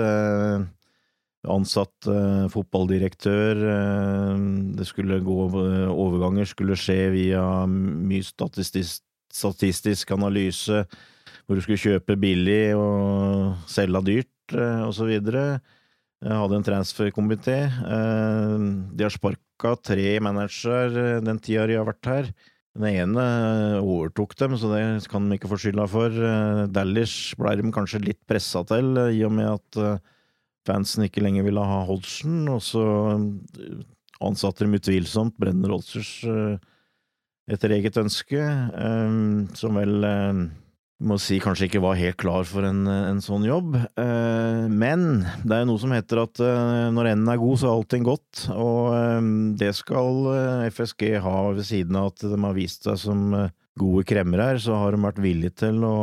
[1.45, 3.61] Eh, ansatt eh, fotballdirektør.
[3.75, 4.37] Eh,
[4.77, 5.37] det skulle gå
[5.93, 9.03] Overganger skulle skje via mye statistisk,
[9.33, 10.85] statistisk analyse,
[11.45, 15.59] hvor du skulle kjøpe billig og selge dyrt, eh.
[16.25, 17.57] Jeg hadde en transferkomité.
[17.69, 18.57] Eh,
[18.95, 22.33] De har sparka tre managere den tida de har vært her.
[22.75, 26.09] Den ene overtok dem, så det kan de ikke få skylda for.
[26.09, 29.99] Eh, Dallish ble de kanskje litt pressa til, i og med at eh,
[30.65, 32.83] fansen ikke lenger ville ha Hodgson, og så
[33.15, 33.81] eh,
[34.25, 36.55] ansatte de utvilsomt Brenner Rodgers eh,
[37.51, 39.17] etter eget ønske, eh,
[39.57, 40.07] som vel
[41.05, 43.73] må si kanskje ikke var helt klar for en, en sånn jobb.
[44.71, 45.01] Men
[45.43, 46.39] det er jo noe som heter at
[46.95, 50.29] når enden er god, så er allting godt, og det skal
[50.71, 53.27] FSG ha ved siden av at de har vist seg som
[53.75, 55.97] gode kremmer her, så har de vært villige til å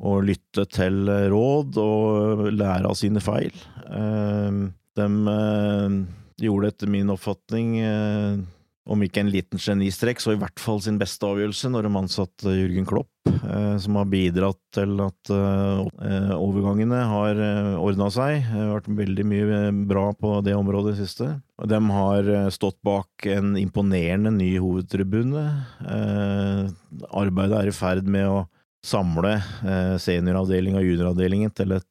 [0.00, 3.54] og lytte til råd og lære av sine feil.
[3.88, 5.96] Eh, De eh,
[6.40, 8.38] gjorde etter min oppfatning, eh,
[8.86, 12.54] om ikke en liten genistrek, så i hvert fall sin beste avgjørelse når de ansatte
[12.54, 15.32] Jørgen Klopp, eh, som har bidratt til at
[16.36, 17.40] overgangene har
[17.76, 18.40] ordna seg.
[18.46, 21.28] Det har vært veldig mye bra på det området i det siste.
[21.66, 25.44] De har stått bak en imponerende ny hovedtribune.
[27.10, 28.44] Arbeidet er i ferd med å
[28.86, 29.34] samle
[29.66, 31.86] eh, og junioravdelingen til et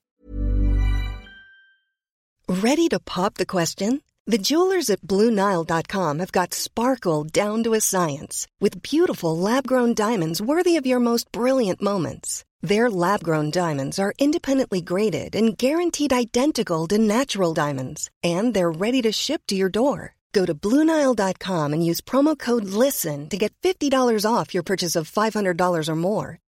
[2.47, 4.01] Ready to pop the question?
[4.27, 9.93] The jewelers at BlueNile.com have got sparkle down to a science with beautiful lab grown
[9.93, 12.43] diamonds worthy of your most brilliant moments.
[12.61, 18.71] Their lab grown diamonds are independently graded and guaranteed identical to natural diamonds, and they're
[18.71, 20.15] ready to ship to your door.
[20.33, 25.09] Go to BlueNile.com and use promo code LISTEN to get $50 off your purchase of
[25.09, 26.39] $500 or more.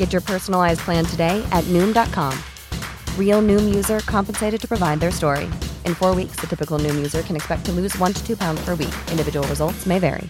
[0.00, 2.32] Get your personalized plan today at Noom.com.
[3.18, 5.44] Real Noom user compensated to provide their story.
[5.84, 8.64] In four weeks, the typical Noom user can expect to lose one to two pounds
[8.64, 8.94] per week.
[9.12, 10.28] Individual results may vary.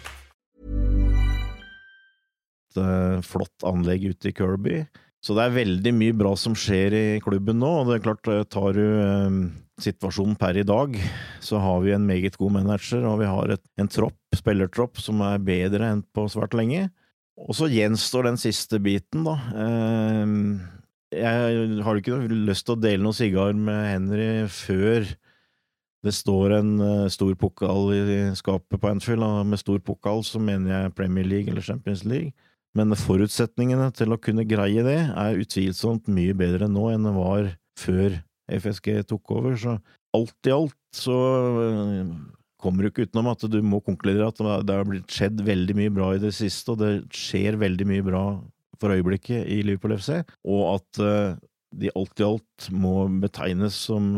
[2.77, 4.85] eh, flott anlegg ute i Kirby.
[5.21, 8.31] Så det er veldig mye bra som skjer i klubben nå, og det er klart,
[8.31, 9.41] eh, tar du eh,
[9.81, 10.97] situasjonen per i dag,
[11.45, 15.21] så har vi en meget god manager, og vi har et, en tropp, spillertropp, som
[15.27, 16.89] er bedre enn på svært lenge.
[17.41, 19.37] Og så gjenstår den siste biten, da.
[19.65, 20.35] Eh,
[21.21, 25.09] jeg har ikke lyst til å dele noen sigar med Henry før
[26.01, 30.41] det står en uh, stor pokal i skapet på Anfield, og med stor pokal så
[30.41, 32.33] mener jeg Premier League eller Champions League.
[32.73, 37.51] Men forutsetningene til å kunne greie det er utvilsomt mye bedre nå enn det var
[37.81, 39.77] før FSG tok over, så
[40.17, 41.19] alt i alt så
[41.59, 42.15] uh,
[42.61, 45.95] kommer du ikke utenom at du må konkludere at det har blitt skjedd veldig mye
[45.97, 48.25] bra i det siste, og det skjer veldig mye bra
[48.81, 51.37] for øyeblikket i Liverpool FC, og at uh,
[51.77, 54.15] de alt i alt må betegnes som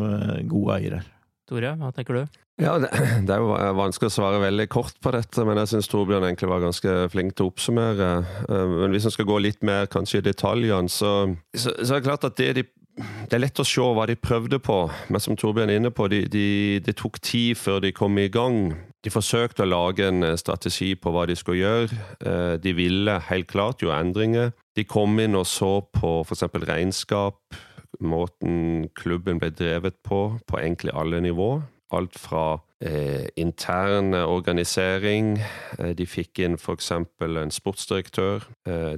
[0.49, 1.03] gode eiere.
[1.51, 2.39] Tore, hva tenker du?
[2.61, 2.91] Ja, det,
[3.27, 6.51] det, er jo vanskelig å svare veldig kort på dette, men jeg syns Torbjørn egentlig
[6.51, 8.13] var ganske flink til å oppsummere.
[8.47, 11.13] Eh, men hvis en skal gå litt mer kanskje i detaljene, så,
[11.55, 12.67] så, så er det klart at det, de,
[13.01, 14.77] det er lett å se hva de prøvde på,
[15.09, 16.47] men som Torbjørn er inne på, de, de,
[16.85, 18.75] det tok tid før de kom i gang.
[19.03, 22.01] De forsøkte å lage en eh, strategi på hva de skulle gjøre.
[22.21, 24.53] Eh, de ville helt klart gjøre endringer.
[24.77, 26.45] De kom inn og så på f.eks.
[26.69, 27.61] regnskap
[28.03, 31.55] måten klubben ble drevet på, på egentlig alle nivå.
[31.97, 36.93] Alt fra eh, intern organisering eh, De fikk inn f.eks.
[36.93, 38.47] en sportsdirektør.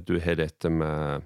[0.03, 1.25] Du har dette med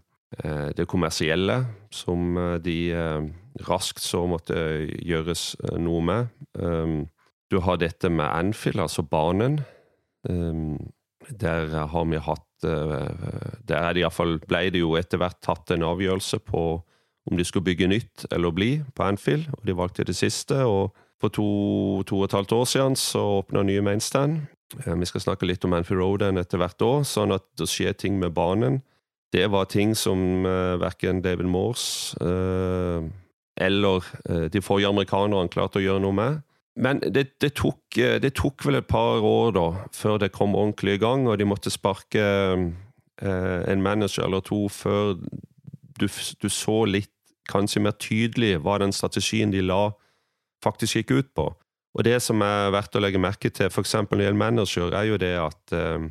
[0.78, 3.30] det kommersielle, som eh, de eh,
[3.68, 4.56] raskt så måtte
[5.02, 6.30] gjøres noe med.
[6.54, 7.08] Um,
[7.50, 9.60] du har dette med Anfield, altså banen.
[10.30, 10.78] Um,
[11.30, 15.86] der har vi hatt Der er det iallfall ble det jo etter hvert tatt en
[15.88, 16.64] avgjørelse på
[17.30, 20.58] om de skulle bygge nytt eller bli på Anfield, og de valgte det siste.
[20.66, 24.42] og For to, to og et halvt år siden så åpna nye mainstand.
[24.86, 27.94] Eh, vi skal snakke litt om Anfield Road etter hvert år, sånn at det skjer
[27.94, 28.82] ting med banen.
[29.34, 33.06] Det var ting som uh, verken David Morse uh,
[33.60, 36.42] eller uh, de forrige amerikanerne klarte å gjøre noe med.
[36.80, 40.96] Men det, det, tok, det, tok, vel et par år da, før det kom ordentlig
[40.96, 42.24] i gang, og de måtte sparke
[43.20, 45.18] en manager eller to før
[46.00, 47.12] du, du så litt
[47.50, 49.90] kanskje mer tydelig hva den strategien de la,
[50.64, 51.50] faktisk gikk ut på.
[51.98, 53.96] Og det som er verdt å legge merke til, f.eks.
[54.06, 56.06] når det gjelder manager, er jo det at eh,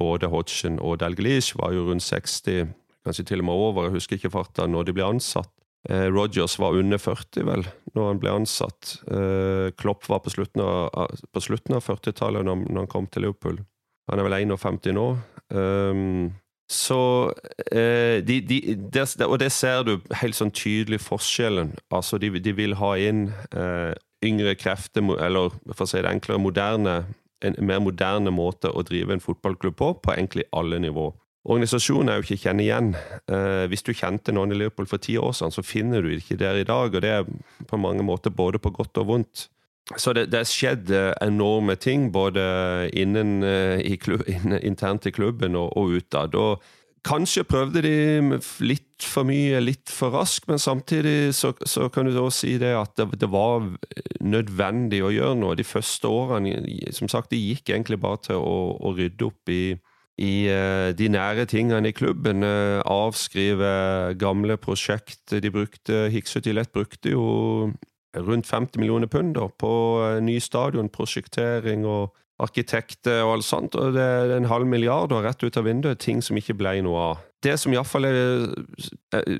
[0.00, 2.72] både Hodgson og Dalglish var jo rundt 60,
[3.06, 5.52] kanskje til og med over, jeg husker ikke farta, når de ble ansatt.
[5.88, 8.98] Eh, Rogers var under 40, vel, når han ble ansatt.
[9.08, 13.62] Eh, Klopp var på slutten av, av 40-tallet når, når, han kom til Liverpool.
[14.10, 15.08] Han er vel 51 nå.
[15.48, 16.28] Um,
[16.68, 17.32] så
[17.72, 21.72] eh, de, de, det, Og det ser du helt sånn tydelig forskjellen.
[21.94, 26.42] Altså, de, de vil ha inn eh, yngre krefter, eller for å si det enklere,
[26.42, 26.98] moderne,
[27.44, 31.10] en mer moderne måte å drive en fotballklubb på, på egentlig alle nivå.
[31.48, 32.88] Organisasjonen er jo ikke kjent igjen.
[33.30, 36.36] Eh, hvis du kjente noen i Liverpool for ti år siden, så finner du ikke
[36.40, 36.92] der i dag.
[36.92, 37.30] Og det er
[37.70, 39.46] på mange måter både på godt og vondt.
[39.96, 42.42] Så det, det skjedd eh, enorme ting, både
[42.92, 44.26] innen, eh, i klubb,
[44.70, 46.36] internt i klubben og, og utad.
[46.36, 46.60] Og
[47.06, 52.14] kanskje prøvde de litt for mye, litt for raskt, men samtidig så, så kan du
[52.16, 53.66] da si det at det, det, var
[54.24, 55.58] nødvendig å gjøre noe.
[55.58, 56.56] De første årene
[56.96, 59.76] som sagt, de gikk egentlig bare til å, å rydde opp i,
[60.18, 62.42] i uh, de nære tingene i klubben.
[62.42, 65.28] Uh, avskrive gamle prosjekt.
[65.30, 67.28] De brukte Hiksut brukte jo
[68.16, 73.76] rundt 50 millioner pund på eh, ny stadion, prosjektering og arkitekter og alt sånt.
[73.78, 76.76] Og det er en halv milliard og rett ut av vinduet, ting som ikke ble
[76.86, 77.24] noe av.
[77.42, 78.06] Det som iallfall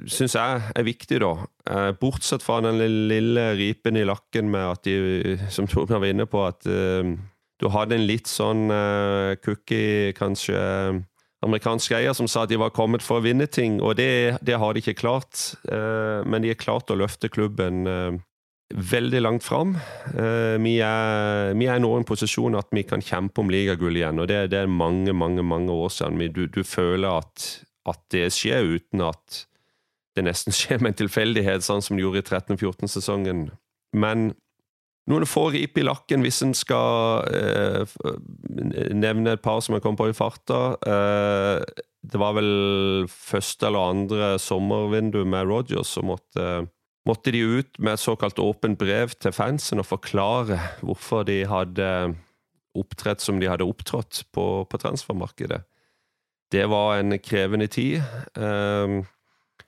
[0.07, 1.33] syns jeg er viktig, da,
[1.71, 2.79] eh, bortsett fra den
[3.11, 6.67] lille ripen i lakken med at de, som Torbjørn var inne på, at
[7.59, 8.69] du hadde en litt sånn
[9.43, 10.59] cookie, kanskje
[11.43, 14.59] amerikansk eier som sa at de var kommet for å vinne ting, og det, det
[14.63, 15.57] har de ikke klart.
[15.67, 17.83] Men de har klart å løfte klubben
[18.75, 19.77] veldig langt fram.
[20.13, 23.97] Uh, vi, er, vi er nå i en posisjon at vi kan kjempe om ligagull
[23.97, 24.21] igjen.
[24.21, 26.21] og Det, det er mange mange, mange år siden.
[26.33, 27.47] Du, du føler at,
[27.89, 29.45] at, det skjer uten at
[30.17, 33.49] det nesten skjer med en tilfeldighet, sånn som det gjorde i 13-14-sesongen.
[33.97, 34.33] Men
[35.09, 37.93] noen få rip i lakken hvis en skal eh,
[38.93, 40.77] nevne et par som jeg kom på i farta.
[40.85, 46.69] Eh, det var vel første eller andre sommervindu med Rogers som måtte
[47.09, 51.89] måtte de ut med et såkalt åpent brev til fansen og forklare hvorfor de hadde
[52.79, 55.63] opptrådt som de hadde opptrådt på, på transfermarkedet.
[56.53, 58.01] Det var en krevende tid.
[58.39, 59.03] Ehm,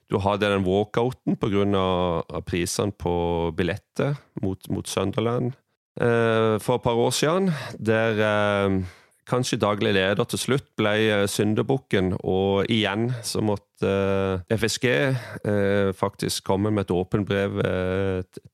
[0.09, 2.41] du hadde den walkouten pga.
[2.45, 5.53] prisene på billetter mot, mot Sunderland
[5.99, 8.85] eh, for et par år siden, der ehm,
[9.29, 15.91] kanskje daglig leder til slutt ble eh, syndebukken, og igjen så måtte eh, FSG eh,
[15.97, 17.61] faktisk komme med et åpent brev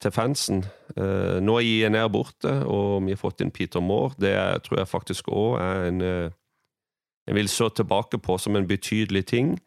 [0.01, 0.65] til fansen.
[0.97, 4.15] Nå er INR borte, og vi har fått inn Peter Moore.
[4.18, 4.34] Det
[4.65, 6.01] tror jeg faktisk òg er en
[7.28, 9.57] jeg vil se tilbake på som en betydelig ting.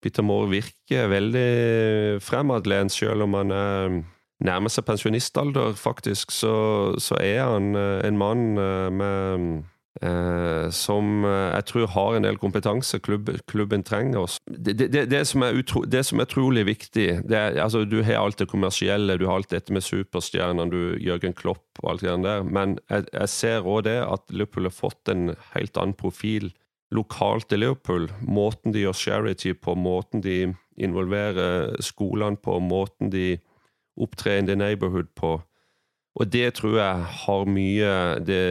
[0.00, 3.98] Peter Moore virker veldig fremadlent, selv om han er
[4.46, 6.54] nærmer seg pensjonistalder, faktisk, så,
[7.02, 8.44] så er han en mann
[8.94, 9.77] med Eh,
[10.74, 14.36] som jeg tror har en del kompetanse klubb, klubben trenger.
[14.46, 18.38] Det, det, det, som utro, det, som er utrolig viktig er, altså, Du har alt
[18.38, 22.78] det kommersielle, du har alt dette med superstjernene, Jørgen Klopp og alt det der, men
[22.90, 26.52] jeg, jeg ser òg det at Liverpool har fått en helt annen profil
[26.94, 28.08] lokalt i Liverpool.
[28.24, 33.36] Måten de gjør charity på, måten de involverer skolene på, måten de
[33.98, 35.38] opptrer in the neighborhood på.
[36.16, 37.92] Og det tror jeg har mye
[38.26, 38.42] Det,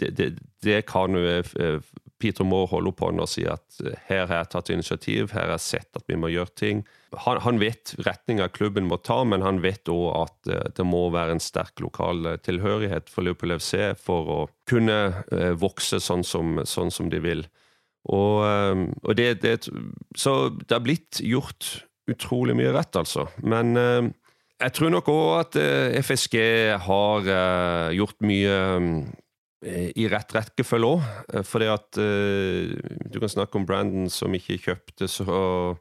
[0.00, 0.32] det, det,
[0.64, 1.78] det kan jo eh,
[2.18, 5.50] Peter Moore holde på med å si at eh, her har jeg tatt initiativ, her
[5.50, 6.82] har jeg sett at vi må gjøre ting.
[7.26, 11.06] Han, han vet retninga klubben må ta, men han vet òg at eh, det må
[11.14, 14.98] være en sterk lokal tilhørighet for Liverpool FC for å kunne
[15.60, 17.46] vokse sånn som, sånn som de vil.
[18.06, 18.42] Og,
[19.02, 19.56] og det, det,
[20.14, 20.32] Så
[20.62, 21.70] det har blitt gjort
[22.10, 23.24] utrolig mye rett, altså.
[23.42, 23.74] Men
[24.62, 25.56] jeg tror nok òg at
[26.06, 26.36] FSG
[26.86, 27.30] har
[27.92, 28.56] gjort mye
[29.64, 31.04] Eh, i rett rekkefølge òg.
[31.32, 31.98] For fordi at
[33.12, 35.76] Du kan snakke om Brandon som ikke kjøpte så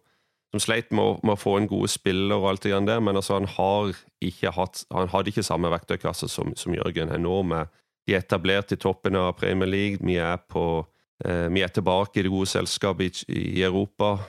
[0.54, 3.34] Som sleit med, med å, få en gode spiller og alt det der, men altså
[3.34, 7.42] han har ikke hatt Han hadde ikke samme verktøykasse som, som Jørgen er nå.
[7.44, 7.68] med
[8.08, 9.98] De er etablert i toppen av Premier League.
[10.00, 10.86] Vi er, på,
[11.26, 14.20] vi er tilbake i det gode selskapet i, Europa.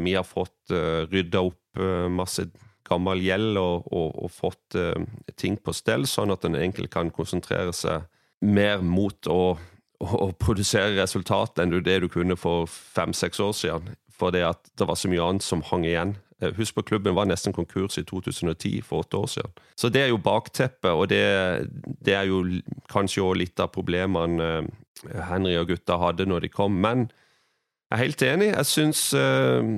[0.00, 0.72] Vi har fått
[1.12, 2.46] rydda opp masse
[2.90, 4.76] gammel gjeld og, og, og fått
[5.40, 8.08] ting på stell, sånn at en egentlig kan konsentrere seg
[8.40, 9.56] mer mot å,
[10.00, 13.94] å produsere resultat enn det du kunne for fem-seks år siden.
[14.20, 16.16] Fordi at det var så mye annet som hang igjen.
[16.40, 19.56] Eh, husk på klubben var nesten konkurs i 2010, for åtte år siden.
[19.76, 21.24] Så det er jo bakteppet, og det,
[22.04, 22.42] det er jo
[22.92, 26.76] kanskje òg litt av problemene eh, Henry og gutta hadde når de kom.
[26.80, 27.08] Men
[27.90, 28.52] jeg er helt enig.
[28.52, 29.74] Jeg syns eh,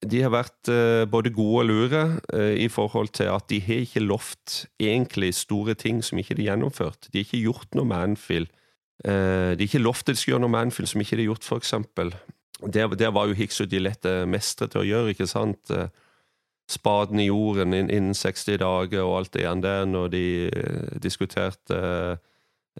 [0.00, 3.82] de har vært uh, både gode og lure uh, i forhold til at de har
[3.84, 7.10] ikke lovt egentlig store ting som ikke de har gjennomført.
[7.10, 8.48] De har ikke gjort noe med Anfield.
[9.04, 11.26] Uh, de har ikke lovt at de skal gjøre noe med Anfield som ikke de
[11.26, 11.74] har gjort, f.eks.
[12.72, 15.72] Der, det var jo Hicks og Gillette mestre til å gjøre, ikke sant?
[16.70, 20.24] Spaden i jorden innen 60 dager og alt det igjen der, når de
[21.02, 21.80] diskuterte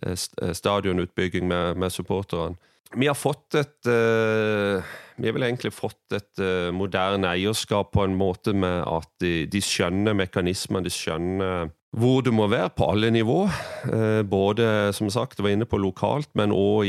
[0.04, 2.60] stadionutbygging med, med supporterne.
[2.94, 4.82] Vi har fått et uh,
[5.20, 9.44] Vi har vel egentlig fått et uh, moderne eierskap på en måte med at de,
[9.50, 13.40] de skjønner mekanismene, de skjønner hvor du må være på alle nivå.
[13.90, 14.64] Uh, både,
[14.96, 16.86] som sagt, var inne på lokalt, men òg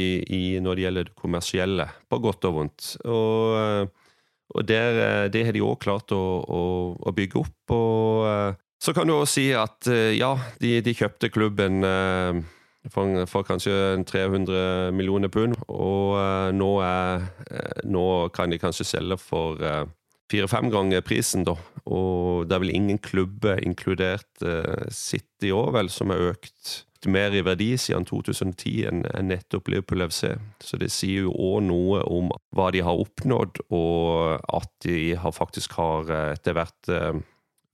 [0.62, 1.90] når det gjelder det kommersielle.
[2.08, 2.94] På godt og vondt.
[3.10, 3.92] Og,
[4.52, 6.64] og der, det har de òg klart å, å,
[7.02, 7.76] å, bygge opp.
[7.76, 11.82] Og så kan du òg si at ja, de, de kjøpte klubben
[12.90, 15.58] for, for, kanskje 300 millioner pund.
[15.68, 19.84] Og uh, nå, er, uh, nå, kan de kanskje selge for uh,
[20.32, 21.58] fire-fem ganger prisen, da.
[21.86, 24.46] Og det er vel ingen klubber, inkludert
[24.94, 30.30] City òg, vel, som har økt mer i verdi siden 2010 enn nettopp Liverpool FC.
[30.62, 35.36] Så det sier jo òg noe om hva de har oppnådd, og at de har
[35.36, 36.94] faktisk har etter hvert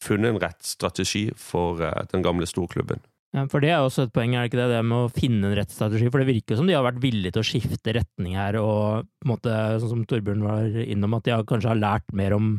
[0.02, 3.04] funnet en rett strategi for den gamle storklubben.
[3.52, 4.70] For det er også et poeng, er det ikke det?
[4.72, 6.08] Det med å finne en rett strategi.
[6.10, 9.06] For det virker jo som de har vært villige til å skifte retning her, og
[9.06, 12.38] på en måte, sånn som Torbjørn var innom, at de har, kanskje har lært mer
[12.38, 12.56] om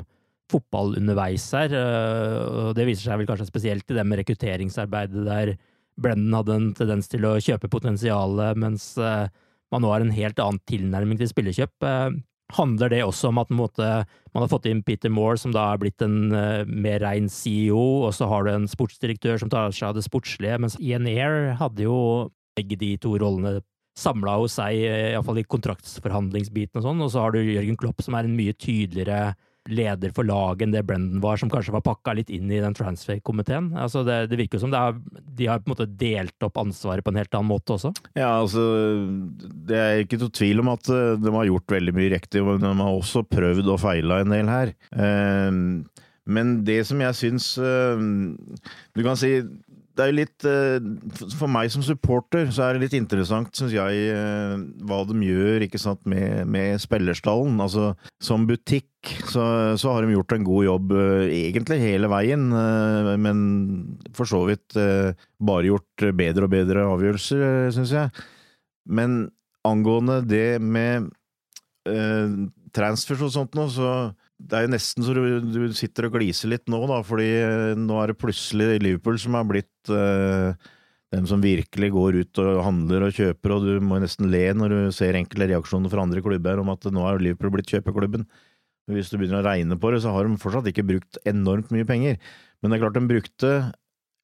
[0.52, 1.74] fotball underveis her.
[1.74, 2.36] Øh,
[2.68, 5.56] og det viser seg vel kanskje spesielt i det med rekrutteringsarbeidet, der
[5.98, 9.26] Brennan hadde en tendens til å kjøpe potensialet, mens øh,
[9.72, 11.88] man nå har en helt annen tilnærming til spillekjøp.
[12.56, 13.86] Handler det også om at måte,
[14.32, 18.06] man har fått inn Peter Moore, som da er blitt en uh, mer rein CEO,
[18.06, 21.58] og så har du en sportsdirektør som tar seg av det sportslige, mens Ian Air
[21.60, 21.98] hadde jo
[22.56, 23.58] begge de to rollene
[23.98, 28.02] samla hos seg, eh, iallfall i kontraktsforhandlingsbiten og sånn, og så har du Jørgen Klopp,
[28.04, 29.34] som er en mye tydeligere
[29.68, 32.76] leder for laget enn det Brendan var, som kanskje var pakka litt inn i den
[32.76, 33.70] transfer-komiteen.
[33.78, 34.96] Altså det, det, virker jo som er,
[35.38, 37.92] de har på en måte delt opp ansvaret på en helt annen måte også.
[38.18, 38.64] Ja, altså
[39.68, 42.64] Det er ikke noe tvil om at eh, de har gjort veldig mye riktig, men
[42.64, 44.74] de har også prøvd og feila en del her.
[44.96, 45.62] Eh,
[46.28, 48.00] men det som jeg syns eh,
[48.92, 49.38] Du kan si
[49.98, 53.74] det er jo litt eh, For meg som supporter så er det litt interessant, syns
[53.74, 54.54] jeg, eh,
[54.86, 57.58] hva de gjør ikke sant, med, med spillerstallen.
[57.64, 57.90] Altså,
[58.22, 58.86] som butikk
[59.26, 59.42] så,
[59.78, 62.46] så, har de gjort en god jobb eh, egentlig hele veien,
[63.18, 63.42] men
[64.14, 68.26] for så vidt bare gjort bedre og bedre avgjørelser, syns jeg.
[68.86, 69.24] Men
[69.66, 71.10] angående det med
[72.74, 73.90] transfers og sånt nå, så
[74.38, 77.78] det er jo nesten så du, du, sitter og gliser litt nå, da, fordi eh,
[77.78, 80.54] nå er det plutselig Liverpool som har blitt uh,
[81.14, 84.74] dem som virkelig går ut og handler og kjøper, og du må nesten le når
[84.74, 88.28] du ser enkelte reaksjoner fra andre klubber om at nå har Liverpool blitt kjøpeklubben.
[88.92, 91.88] Hvis du begynner å regne på det, så har de fortsatt ikke brukt enormt mye
[91.88, 92.16] penger.
[92.60, 93.52] Men det er klart de brukte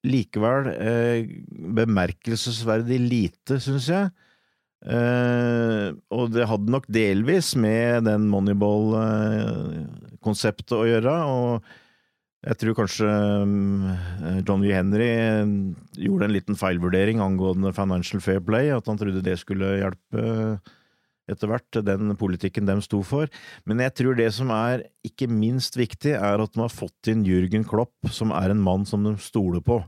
[0.05, 1.27] likevel eh,
[1.75, 4.09] bemerkelsesverdig lite, syns jeg.
[4.85, 11.25] Eh, og det hadde nok delvis med den Moneyball-konseptet å gjøre.
[11.25, 11.65] og
[12.45, 14.69] jeg tror kanskje eh, John V.
[14.69, 15.09] Henry
[15.97, 20.21] gjorde en liten feilvurdering angående Financial Fair Play, at han trodde det skulle hjelpe
[21.25, 23.25] etter hvert, den politikken de sto for.
[23.65, 27.25] Men jeg tror det som er ikke minst viktig, er at de har fått inn
[27.25, 29.81] Jürgen Klopp, som er en mann som de stoler på.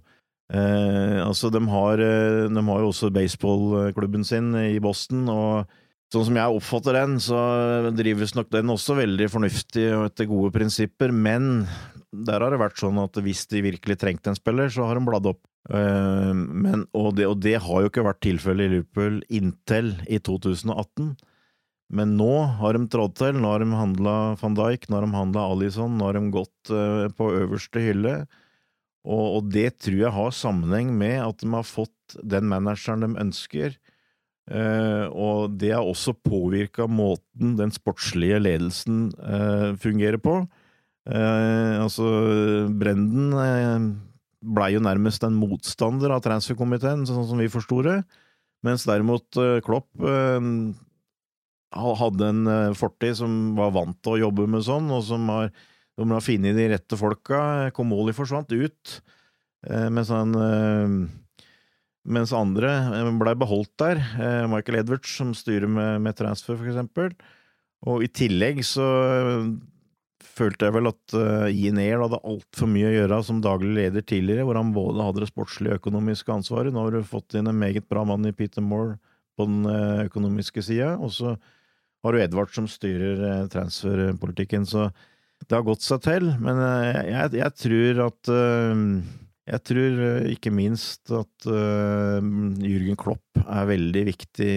[0.47, 5.67] Eh, altså, de har, eh, de har jo også baseballklubben sin i Boston, og
[6.13, 10.53] sånn som jeg oppfatter den, så drives nok den også veldig fornuftig og etter gode
[10.55, 11.67] prinsipper, men
[12.15, 15.03] der har det vært sånn at hvis de virkelig trengte en spiller, så har de
[15.09, 15.43] bladd opp.
[15.67, 20.21] Eh, men, og, det, og det har jo ikke vært tilfellet i Liverpool inntil i
[20.23, 21.17] 2018.
[21.91, 23.35] Men nå har de trådt til.
[23.35, 26.71] Nå har de handla van Dijk, nå har de handla Alison, nå har de gått
[27.19, 28.15] på øverste hylle.
[29.07, 33.13] Og, og, det tror jeg har sammenheng med at de har fått den manageren de
[33.23, 33.77] ønsker.
[34.47, 40.39] Uh, og det har også påvirka måten den sportslige ledelsen uh, fungerer på.
[41.07, 42.07] Uh, altså,
[42.79, 43.95] Brenden
[44.47, 48.01] blei jo nærmest en motstander av transferkomiteen, sånn som vi forsto det.
[48.65, 49.89] Mens derimot Klopp
[51.77, 55.51] hadde en fortid som var vant til å jobbe med sånn, og som har
[55.97, 57.39] de har funnet de rette folka.
[57.75, 58.97] Komoli forsvant ut,
[59.67, 60.91] eh, mens han eh,
[62.07, 62.69] mens andre
[62.99, 64.03] eh, blei beholdt der.
[64.51, 67.17] Michael Edwards, som styrer med, med transfer, for eksempel.
[67.87, 68.85] Og i tillegg så
[70.37, 71.13] følte jeg vel at
[71.49, 75.21] Ian Air hadde altfor mye å gjøre som daglig leder tidligere, hvor han både hadde
[75.23, 76.73] det sportslige og økonomiske ansvaret.
[76.73, 78.97] Nå har du fått inn en meget bra mann i Peter Moore
[79.37, 79.69] på den
[80.07, 81.35] økonomiske sida, og så
[82.05, 84.65] har du Edvard som styrer transferpolitikken.
[84.65, 84.89] Så
[85.45, 88.81] det har gått seg til, men eh, jeg, jeg tror at eh,
[89.47, 94.49] jeg tror eh, ikke minst at Jürgen Klopp er veldig viktig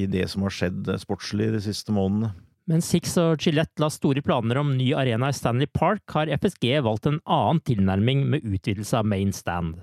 [0.00, 2.32] i det som har skjedd sportslig de siste månedene.
[2.70, 6.76] Mens Six og Gillette la store planer om ny arena i Stanley Park, har FSG
[6.86, 9.74] valgt en annen tilnærming med utvidelse av main stand.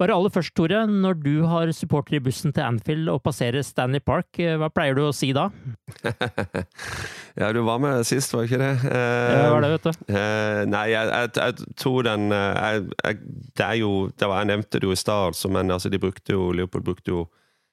[0.00, 0.78] Bare aller først, Tore.
[0.88, 4.96] Når du har supporter i bussen til Anfield og passerer Stanley Park, eh, hva pleier
[4.96, 5.50] du å si da?
[7.40, 8.70] ja, du var med sist, var ikke det?
[8.88, 10.06] Eh, ja, var det, vet du.
[10.08, 12.62] Eh, nei, jeg, jeg, jeg, tror den eh,
[13.04, 13.18] jeg,
[13.58, 16.00] Det er jo det var, Jeg nevnte det jo i stad, altså, men altså, de
[16.00, 17.26] brukte jo Liverpool brukte jo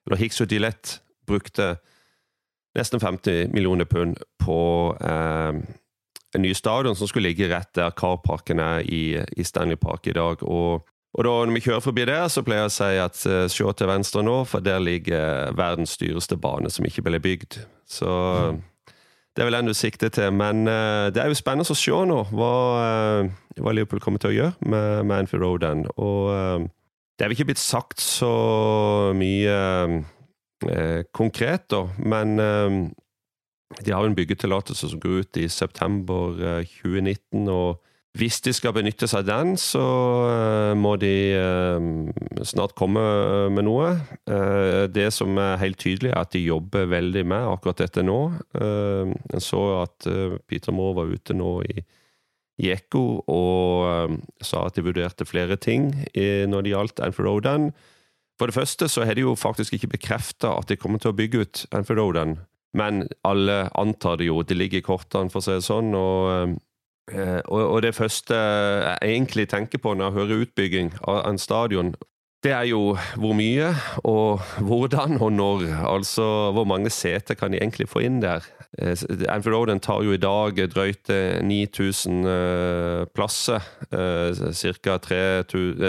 [0.08, 1.78] Eller Hicks og Gillette brukte
[2.78, 4.60] nesten 50 millioner pund på
[5.00, 5.64] eh,
[6.36, 10.16] en ny stadion som skulle ligge rett der Carparken er i, i Stanley Park i
[10.16, 10.44] dag.
[10.44, 10.86] og
[11.16, 13.74] og da når vi kjører forbi der, så pleier jeg å si at uh, se
[13.80, 17.62] til venstre nå, for der ligger verdens dyreste bane som ikke ble bygd.
[17.88, 18.12] Så
[19.34, 20.34] det er vel den du sikter til.
[20.36, 22.52] Men uh, det er jo spennende å se nå hva,
[23.24, 25.48] uh, hva Liverpool kommer til å gjøre med, Manfield.
[25.64, 25.88] Den.
[25.96, 26.68] Og
[27.18, 28.34] det er vel ikke blitt sagt så
[29.18, 30.04] mye
[31.14, 36.34] konkret, da, men de har jo en byggetillatelse som går ut i september
[36.66, 37.46] 2019.
[37.54, 37.78] og
[38.18, 39.84] hvis de skal benytte seg av den, så
[40.26, 43.92] uh, må de uh, snart komme eh, med noe.
[44.94, 48.18] Det som er helt tydelig, er at de jobber veldig med akkurat dette nå.
[48.58, 50.08] En så at
[50.50, 51.84] Peter Moore var ute nå i,
[52.64, 57.72] i Ekko og sa at de vurderte flere ting når det gjaldt Anfield.
[58.38, 61.18] For det første så har de jo faktisk ikke bekrefta at de kommer til å
[61.18, 62.38] bygge ut Anfield.
[62.78, 64.44] Men alle antar det jo.
[64.44, 65.96] Det ligger i kortene, for å si det sånn.
[65.98, 66.58] og
[67.12, 71.94] Eh, og, det første jeg egentlig tenker på når jeg hører utbygging av en stadion,
[72.44, 73.72] det er jo hvor mye
[74.06, 75.64] og hvordan og når.
[75.88, 78.46] Altså hvor mange seter kan de egentlig få inn der?
[78.78, 78.94] Eh,
[79.32, 81.10] Anfield Roden tar jo i dag drøyt
[81.44, 83.64] 9000 eh, plasser.
[83.90, 85.00] Ca.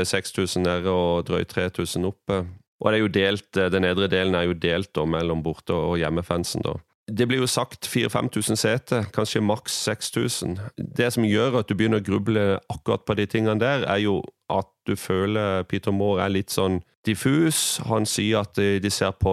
[0.05, 2.45] 6000 nede og drøyt 3000 oppe.
[2.79, 6.63] Og det er jo delt, den nedre delen er jo delt mellom borte- og hjemmefansen.
[6.63, 6.79] da.
[7.09, 10.59] Det blir jo sagt 4000-5000 seter, kanskje maks 6000.
[10.77, 14.21] Det som gjør at du begynner å gruble akkurat på de tingene der, er jo
[14.53, 17.79] at du føler Peter Moore er litt sånn diffus.
[17.89, 19.33] Han sier at de, de, ser, på,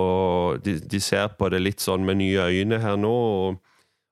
[0.63, 3.11] de, de ser, på, det litt sånn med nye øyne her nå.
[3.11, 3.61] og,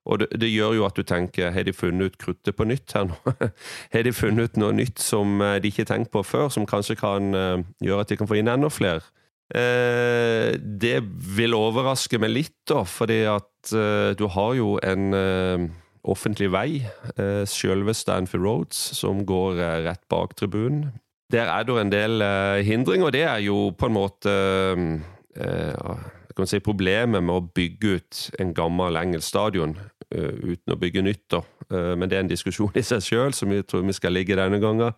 [0.04, 2.92] og det, det, gjør jo at du tenker har de funnet ut kruttet på nytt
[2.92, 3.16] her nå?
[3.94, 6.68] har de funnet ut noe nytt som eh, de ikke har tenkt på før, som
[6.68, 9.00] kanskje kan uh, gjøre at de kan få inn enda flere?
[9.54, 10.98] Eh, det
[11.36, 15.66] vil overraske meg litt, da, fordi at eh, du har jo en eh,
[16.04, 16.82] offentlig vei,
[17.48, 20.90] selve Stanfield Roads, som går rett bak tribunen.
[21.32, 22.24] Der er det en del
[22.66, 24.34] hindringer, og det er jo på en måte
[26.44, 29.72] si Problemet med å bygge ut en gammel engelsk stadion
[30.12, 31.40] uten å bygge nytt, da,
[31.96, 34.60] men det er en diskusjon i seg sjøl, som jeg tror vi skal ligge denne
[34.60, 34.92] gangen.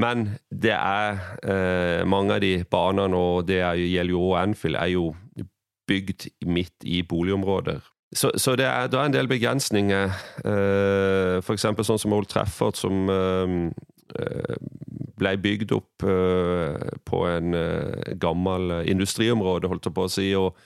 [0.00, 4.78] Men det er eh, mange av de banene, og det er, gjelder jo òg Anfield,
[4.80, 5.10] er jo
[5.88, 7.82] bygd midt i boligområder.
[8.12, 10.16] Så, så det, er, det, er, en del begrensninger.
[10.44, 11.64] Eh, F.eks.
[11.64, 13.58] sånn som Old Trafford, som eh,
[14.20, 14.56] eh
[15.22, 20.56] ble bygd opp eh, på en eh, gammel industriområde, holdt jeg på å si, og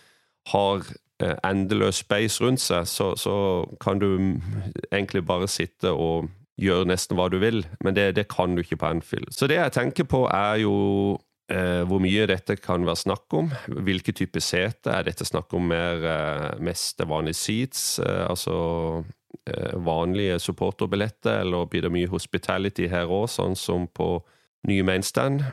[0.53, 0.87] har
[1.23, 3.37] eh, endeløs space rundt seg, så, så,
[3.83, 4.09] kan du
[4.91, 7.65] egentlig bare sitte og gjøre nesten hva du vil.
[7.85, 9.33] Men det, det kan du ikke på Anfield.
[9.35, 10.77] Så det jeg tenker på, er jo
[11.47, 13.53] Eh, hvor mye dette kan være snakk om.
[13.87, 14.91] Hvilke type sete.
[14.91, 19.05] Er dette snakk om mer eh, mest vanlige seats, eh, altså
[19.47, 24.17] eh, vanlige supporterbilletter, eller blir det mye hospitality her òg, sånn som på
[24.67, 25.47] nye mainstand?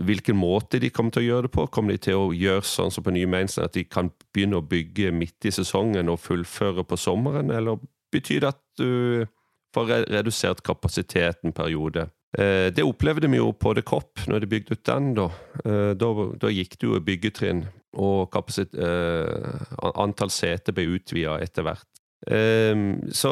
[0.00, 1.68] Hvilken måte de kommer til å gjøre det på?
[1.68, 4.64] Kommer de til å gjøre sånn som på nye mainstand, at de kan begynne å
[4.64, 7.84] bygge midt i sesongen og fullføre på sommeren, eller
[8.14, 9.26] betyr det at du
[9.74, 12.08] får redusert kapasiteten periode?
[12.38, 15.12] Eh, det opplevde vi jo på The Cop når de bygde ut den.
[15.18, 15.30] Da,
[15.64, 17.64] eh, da, da gikk det jo byggetrinn,
[17.94, 21.90] og eh, antall seter ble utvida etter hvert.
[22.24, 23.30] Så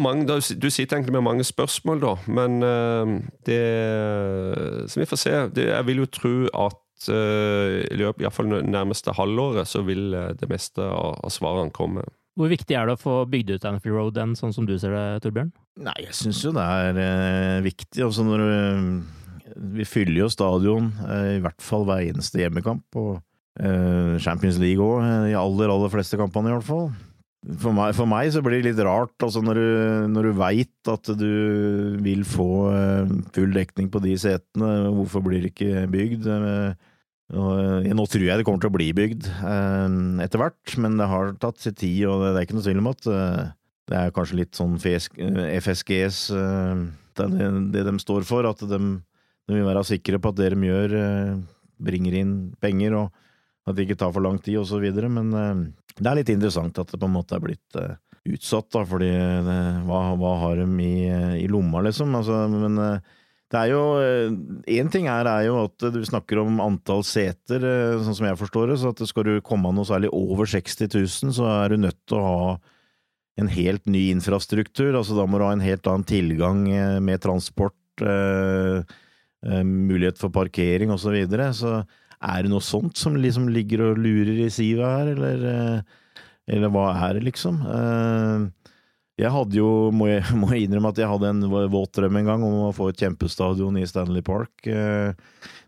[0.00, 2.54] mange, du sitter egentlig med mange spørsmål, da, men
[3.44, 3.58] det
[4.88, 5.34] Så vi får se.
[5.60, 10.08] jeg vil jo tro at i løpet iallfall nærmeste halvåret så vil
[10.40, 12.06] det meste av, av svarene komme.
[12.38, 14.94] Hvor viktig er det å få bygd ut Anfield Road enn sånn som du ser
[14.96, 15.50] det, Torbjørn?
[15.84, 18.00] Nei, jeg syns jo det er eh, viktig.
[18.06, 18.86] Altså når eh,
[19.76, 22.86] Vi fyller jo stadion eh, i hvert fall hver eneste hjemmekamp.
[22.96, 23.14] Og
[23.60, 26.88] eh, Champions League òg, i de aller, aller fleste kampene i hvert fall.
[27.58, 29.64] For meg, for meg, så blir det litt rart, altså når du,
[30.14, 31.32] når du veit at du
[32.04, 36.28] vil få eh, full dekning på de setene, hvorfor blir det ikke bygd?
[36.30, 36.91] Eh,
[37.32, 41.32] nå tror jeg det kommer til å bli bygd eh, etter hvert, men det har
[41.40, 43.40] tatt sin tid, og det, er ikke noe tvil om at eh,
[43.88, 46.82] det er kanskje litt sånn FSGs eh,
[47.16, 50.96] det, de står for, at de, de, vil være sikre på at det de gjør,
[51.82, 55.10] bringer inn penger, og at det ikke tar for lang tid, og så videre.
[55.12, 55.28] Men
[55.98, 57.76] det er litt interessant at det på en måte er blitt
[58.32, 60.94] utsatt, da, fordi det, hva, hva, har de i,
[61.42, 62.16] i lomma, liksom?
[62.16, 62.80] Altså, men
[63.52, 67.60] det er jo Én eh, ting her er jo at du snakker om antall seter,
[67.60, 68.78] eh, sånn som jeg forstår det.
[68.80, 72.16] Så at skal du komme noe særlig over 60 000, så er du nødt til
[72.16, 72.54] å ha
[73.42, 74.96] en helt ny infrastruktur.
[74.96, 77.76] Altså da må du ha en helt annen tilgang eh, med transport,
[79.52, 81.04] mulighet for parkering osv.
[81.04, 81.50] Så, videre.
[81.54, 81.72] så
[82.24, 85.84] er det noe sånt som liksom ligger og lurer i sivet her, eller,
[86.48, 87.60] eller hva er det, liksom?
[87.68, 88.71] Eh,
[89.22, 92.30] jeg hadde jo, må jeg, må jeg, innrømme at jeg hadde en våt drøm en
[92.30, 94.52] gang om å få et kjempestadion i Stanley Park.
[94.66, 95.12] Eh,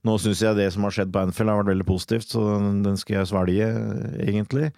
[0.04, 2.42] nå syns jeg det som har skjedd på Anfield har vært veldig positivt, så
[2.84, 3.70] den skal jeg svelge,
[4.24, 4.72] egentlig.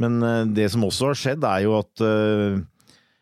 [0.00, 2.64] Men eh, det som også har skjedd, er jo at eh,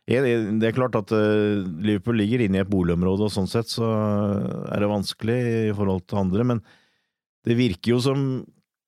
[0.05, 3.86] det er klart at Liverpool ligger inne i et boligområde, og sånn sett så
[4.68, 5.38] er det vanskelig
[5.70, 6.61] i forhold til andre, men
[7.49, 8.26] det virker jo som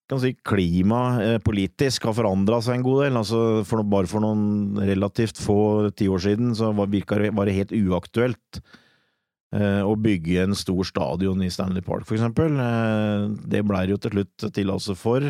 [0.06, 3.18] kan si klima eh, politisk har forandra seg en god del.
[3.18, 7.74] Altså for, bare for noen relativt få tiår siden så var, virka det bare helt
[7.74, 8.60] uaktuelt
[9.56, 12.54] eh, å bygge en stor stadion i Stanley Park, for eksempel.
[12.54, 15.26] Eh, det blei det jo til slutt tillatelse for.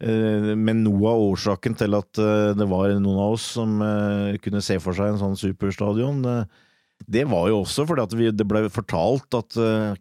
[0.00, 4.40] Eh, men noe av årsaken til at eh, det var noen av oss som eh,
[4.40, 6.68] kunne se for seg en sånn superstadion, eh,
[7.08, 9.94] det var jo også fordi at vi, det ble fortalt at uh,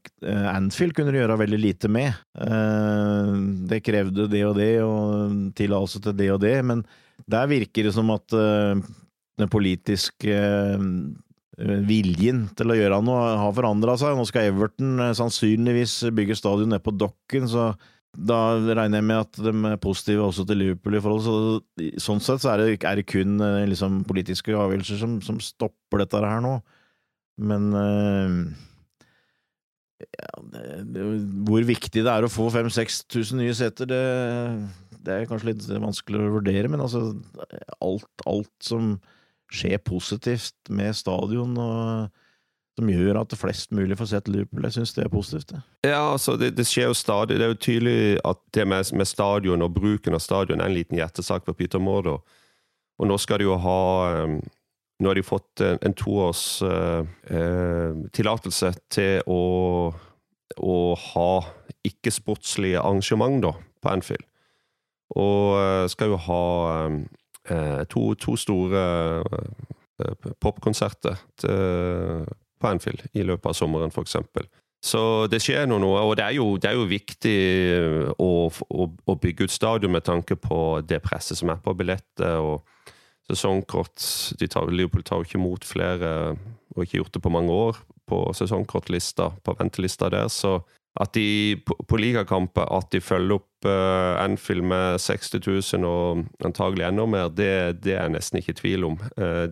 [0.51, 2.17] Anfield kunne gjøre veldig lite med.
[2.35, 3.37] Uh,
[3.69, 6.83] det krevde det og det, og tillatelse til det og det, men
[7.29, 8.75] der virker det som at uh,
[9.39, 10.37] den politiske
[11.59, 14.15] viljen til å gjøre noe har forandra seg.
[14.15, 17.73] Nå skal Everton sannsynligvis bygge stadion nede på Dokken, så
[18.15, 21.23] da regner jeg med at de er positive også til Liverpool i forhold.
[21.23, 21.35] Så,
[22.03, 23.39] sånn sett så er det, er det kun
[23.71, 26.57] liksom, politiske avgjørelser som, som stopper dette her nå.
[27.39, 28.51] Men uh,
[29.99, 30.65] ja, det,
[30.95, 31.07] det,
[31.47, 34.03] hvor viktig det er å få 5000-6000 nye seter, det,
[34.99, 36.71] det, er kanskje litt vanskelig å vurdere.
[36.71, 37.13] Men altså,
[37.83, 38.97] alt, alt som
[39.49, 42.09] skjer positivt med stadion, og
[42.79, 45.51] som gjør at flest mulig får sett Liverpool, jeg syns det er positivt.
[45.51, 45.63] Det.
[45.89, 47.39] Ja, altså, det, det, skjer jo stadig.
[47.39, 50.77] Det er jo tydelig at det med, med stadion og bruken av stadion er en
[50.77, 52.21] liten hjertesak for Peter Mordo.
[52.99, 53.81] Og nå skal de jo ha
[54.27, 54.39] um,
[54.99, 59.41] nå har de fått en, en toårs uh, uh, tillatelse til å,
[60.59, 60.79] å
[61.13, 61.31] ha
[61.87, 64.25] ikke-sportslige arrangement da, på Anfield.
[65.17, 66.41] Og skal jo ha
[67.89, 68.81] to, to, store
[70.37, 74.19] popkonserter på Anfield i løpet av sommeren, f.eks.
[74.85, 77.39] Så det skjer noe og det er jo, det er jo viktig
[78.21, 82.37] å, å, å, bygge ut stadion med tanke på det presset som er på billetter.
[82.37, 82.61] og
[83.29, 84.03] sesongkort
[84.39, 86.35] de tar, Liverpool tar jo ikke imot flere,
[86.75, 90.27] og ikke gjort det på mange år, på sesongkortlista, på ventelista der.
[90.33, 90.57] Så
[90.99, 96.25] at de på, på ligakamper at de følger opp uh, Anfield med 60 000 og
[96.45, 98.97] antagelig enda mer, det, det er jeg nesten ikke i tvil om.
[99.19, 99.47] Uh,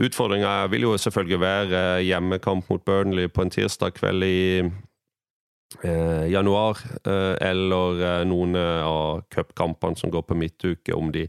[0.00, 6.80] Utfordringa vil jo selvfølgelig være hjemmekamp mot Burnley på en tirsdag kveld i uh, januar,
[7.04, 11.28] uh, eller noen av cupkampene som går på midtuke, om de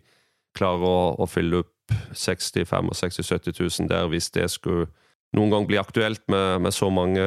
[0.57, 1.75] klarer å, å fylle opp
[2.13, 4.89] 65 000-70 000 der, hvis det skulle
[5.37, 7.23] noen gang bli aktuelt med, med så mange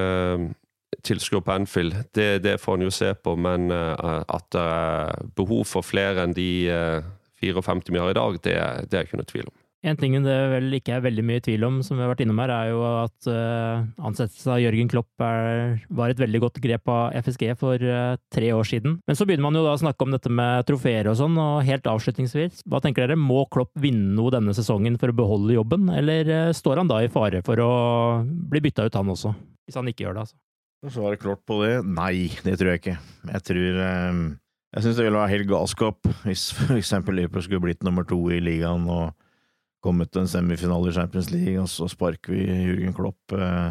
[1.07, 1.95] tilskuere på Anfield.
[2.15, 6.27] Det, det, får en jo se på, men uh, at det er behov for flere
[6.27, 7.11] enn de uh,
[7.43, 8.57] 54 vi har i dag, det,
[8.91, 9.62] det er ikke noe tvil om.
[9.83, 12.39] En ting det vel ikke er veldig mye tvil om, som vi har vært innom
[12.39, 16.93] her, er jo at uh, ansettelsen av Jørgen Klopp er, var et veldig godt grep
[16.93, 19.01] av FSG for uh, tre år siden.
[19.11, 21.67] Men så begynner man jo da å snakke om dette med trofeer og sånn, og
[21.67, 23.19] helt avslutningsvis, hva tenker dere?
[23.19, 27.03] Må Klopp vinne noe denne sesongen for å beholde jobben, eller uh, står han da
[27.03, 27.73] i fare for å
[28.23, 29.35] bli bytta ut, han også?
[29.67, 30.39] Hvis han ikke gjør det, altså.
[30.91, 31.77] Svaret klart på det?
[31.87, 32.97] Nei, det tror jeg ikke.
[33.31, 34.23] Jeg tror eh,
[34.75, 38.19] Jeg syns det ville være helt galskap hvis for eksempel Liverpool skulle blitt nummer to
[38.35, 39.13] i ligaen og
[39.83, 43.35] kommet til en semifinale i Champions League, og så sparker vi Jürgen Klopp.
[43.37, 43.71] Eh,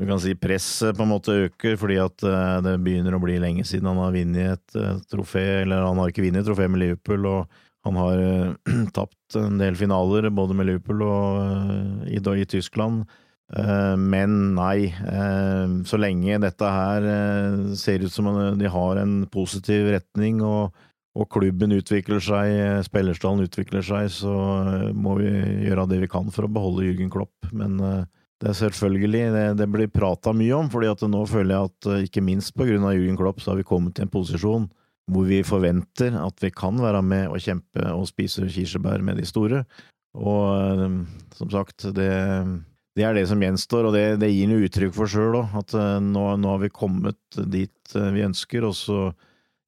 [0.00, 3.38] du kan si presset på en måte øker, fordi at eh, det begynner å bli
[3.42, 7.28] lenge siden han har vunnet et trofé, eller han har ikke vunnet trofé med Liverpool,
[7.28, 8.22] og han har
[8.96, 13.04] tapt en del finaler, både med Liverpool og i, i Tyskland.
[13.50, 19.24] Eh, men nei, eh, så lenge dette her eh, ser ut som de har en
[19.32, 20.76] positiv retning, og,
[21.18, 22.54] og klubben utvikler seg,
[22.86, 24.34] spillerstallen utvikler seg, så
[24.94, 25.30] må vi
[25.66, 27.50] gjøre det vi kan for å beholde Jürgen Klopp.
[27.50, 31.72] Men det er selvfølgelig det, det blir prata mye om, fordi at nå føler jeg
[31.72, 34.70] at ikke minst på grunn av Jürgen Klopp, så har vi kommet til en posisjon
[35.10, 39.26] hvor vi forventer at vi kan være med og kjempe og spise kirsebær med de
[39.26, 39.64] store.
[40.14, 40.94] Og
[41.34, 42.10] som sagt, det
[42.98, 45.52] det er det som gjenstår, og det, det gir noe uttrykk for sjøl òg.
[45.60, 48.98] At nå, nå, har vi kommet dit vi ønsker, og så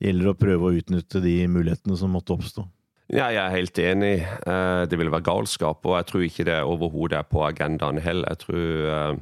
[0.02, 2.64] gjelder å prøve å utnytte de mulighetene som måtte oppstå.
[3.12, 4.14] Ja, jeg er helt enig.
[4.46, 8.32] Uh, det ville være galskap, og jeg tror ikke det overhodet er på agendaen heller.
[8.32, 9.20] Jeg tror,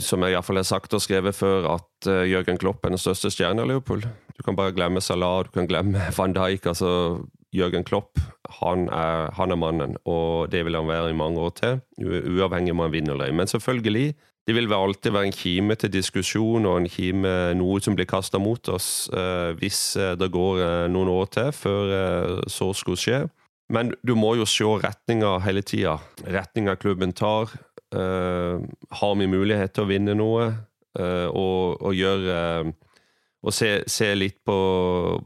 [0.00, 3.66] som jeg iallfall har sagt og skrevet før, at Jørgen Klopp er den største stjernen
[3.66, 4.00] i Liverpool.
[4.32, 6.70] Du kan bare glemme Salah, du kan glemme van Dijk.
[6.72, 6.90] altså
[7.56, 8.20] Jørgen Klopp
[8.60, 11.80] han er, han er, mannen, og det vil han være i mange år til.
[12.04, 13.36] Uavhengig om han vinner eller ei.
[13.36, 14.14] Men selvfølgelig,
[14.46, 18.38] det vil alltid være en kime til diskusjon og en kime, noe som blir kasta
[18.38, 21.94] mot oss eh, hvis eh, det går eh, noen år til før
[22.46, 23.24] så skulle skje.
[23.74, 25.96] Men du må jo se retninga hele tida.
[26.22, 27.50] Retninga klubben tar.
[27.90, 30.44] Har vi mulighet til å vinne noe?
[30.96, 32.36] Og, og gjøre
[33.42, 34.56] og se, se litt på,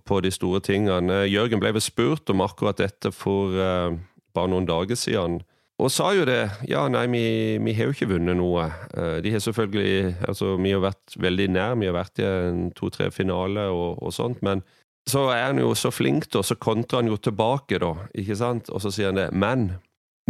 [0.08, 1.26] på, de store tingene.
[1.28, 5.42] Jørgen ble vel spurt om akkurat dette for bare noen dager siden.
[5.80, 6.42] Og sa jo det.
[6.68, 7.22] Ja, nei, vi,
[7.64, 8.66] vi har jo ikke vunnet noe.
[8.92, 11.78] Uh, de har selvfølgelig Altså, vi har vært veldig nær.
[11.80, 14.42] Vi har vært i en to-tre finale og, og, sånt.
[14.44, 14.64] Men
[15.08, 16.44] så er han jo så flink, da.
[16.44, 17.94] Så kontrer han jo tilbake, da.
[18.12, 18.68] Ikke sant?
[18.68, 19.30] Og så sier han det.
[19.32, 19.70] Men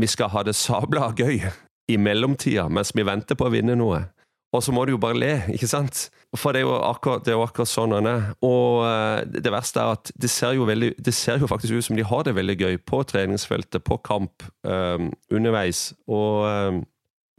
[0.01, 1.43] vi skal ha det sabla gøy
[1.91, 4.05] i mellomtida mens vi venter på å vinne noe.
[4.51, 6.09] Og så må du jo bare le, ikke sant?
[6.35, 8.25] For det er jo akkurat, er jo akkurat sånn han er.
[8.47, 11.99] Og uh, det verste er at det ser, veldig, det ser jo faktisk ut som
[11.99, 15.93] de har det veldig gøy på treningsfeltet, på kamp, um, underveis.
[16.11, 16.83] Og, um,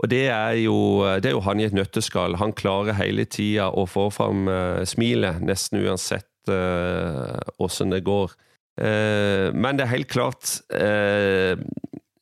[0.01, 0.78] og det, er jo,
[1.20, 2.39] det er jo han i et nøtteskall.
[2.39, 6.28] Han klarer hele tida å få fram uh, smilet, nesten uansett
[7.62, 8.32] åssen uh, det går.
[9.53, 10.55] men det er helt klart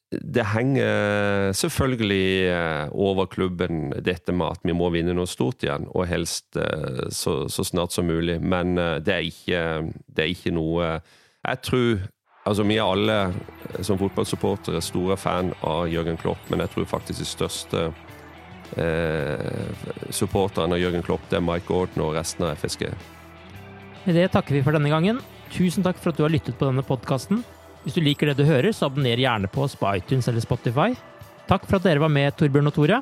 [0.10, 5.86] det henger selvfølgelig eh, over klubben, dette med at vi må vinne noe stort igjen.
[5.94, 8.40] Og helst eh, så, så snart som mulig.
[8.42, 9.62] Men eh, det er ikke,
[10.08, 10.96] det er ikke noe
[11.46, 12.08] Jeg tror
[12.48, 17.22] Altså, vi er alle som fotballsupportere store fan av Jørgen Klopp, men jeg tror faktisk
[17.22, 17.82] de største
[18.80, 22.88] eh, supporterne av Jørgen Klopp, det er Mike Gordon og resten av FSG.
[24.08, 25.22] Med det takker vi for denne gangen.
[25.54, 27.44] Tusen takk for at du har lyttet på denne podkasten.
[27.84, 30.92] Hvis du liker det du hører, så abonner gjerne på oss på iTunes eller Spotify.
[31.50, 33.00] Takk for at dere var med, Torbjørn og Tore.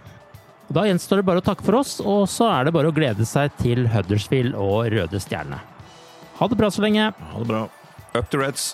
[0.68, 2.96] Og da gjenstår det bare å takke for oss, og så er det bare å
[2.96, 5.62] glede seg til Huddersfield og Røde Stjerne.
[6.38, 7.10] Ha det bra så lenge.
[7.32, 7.66] Ha det bra.
[8.14, 8.74] Up to Reds.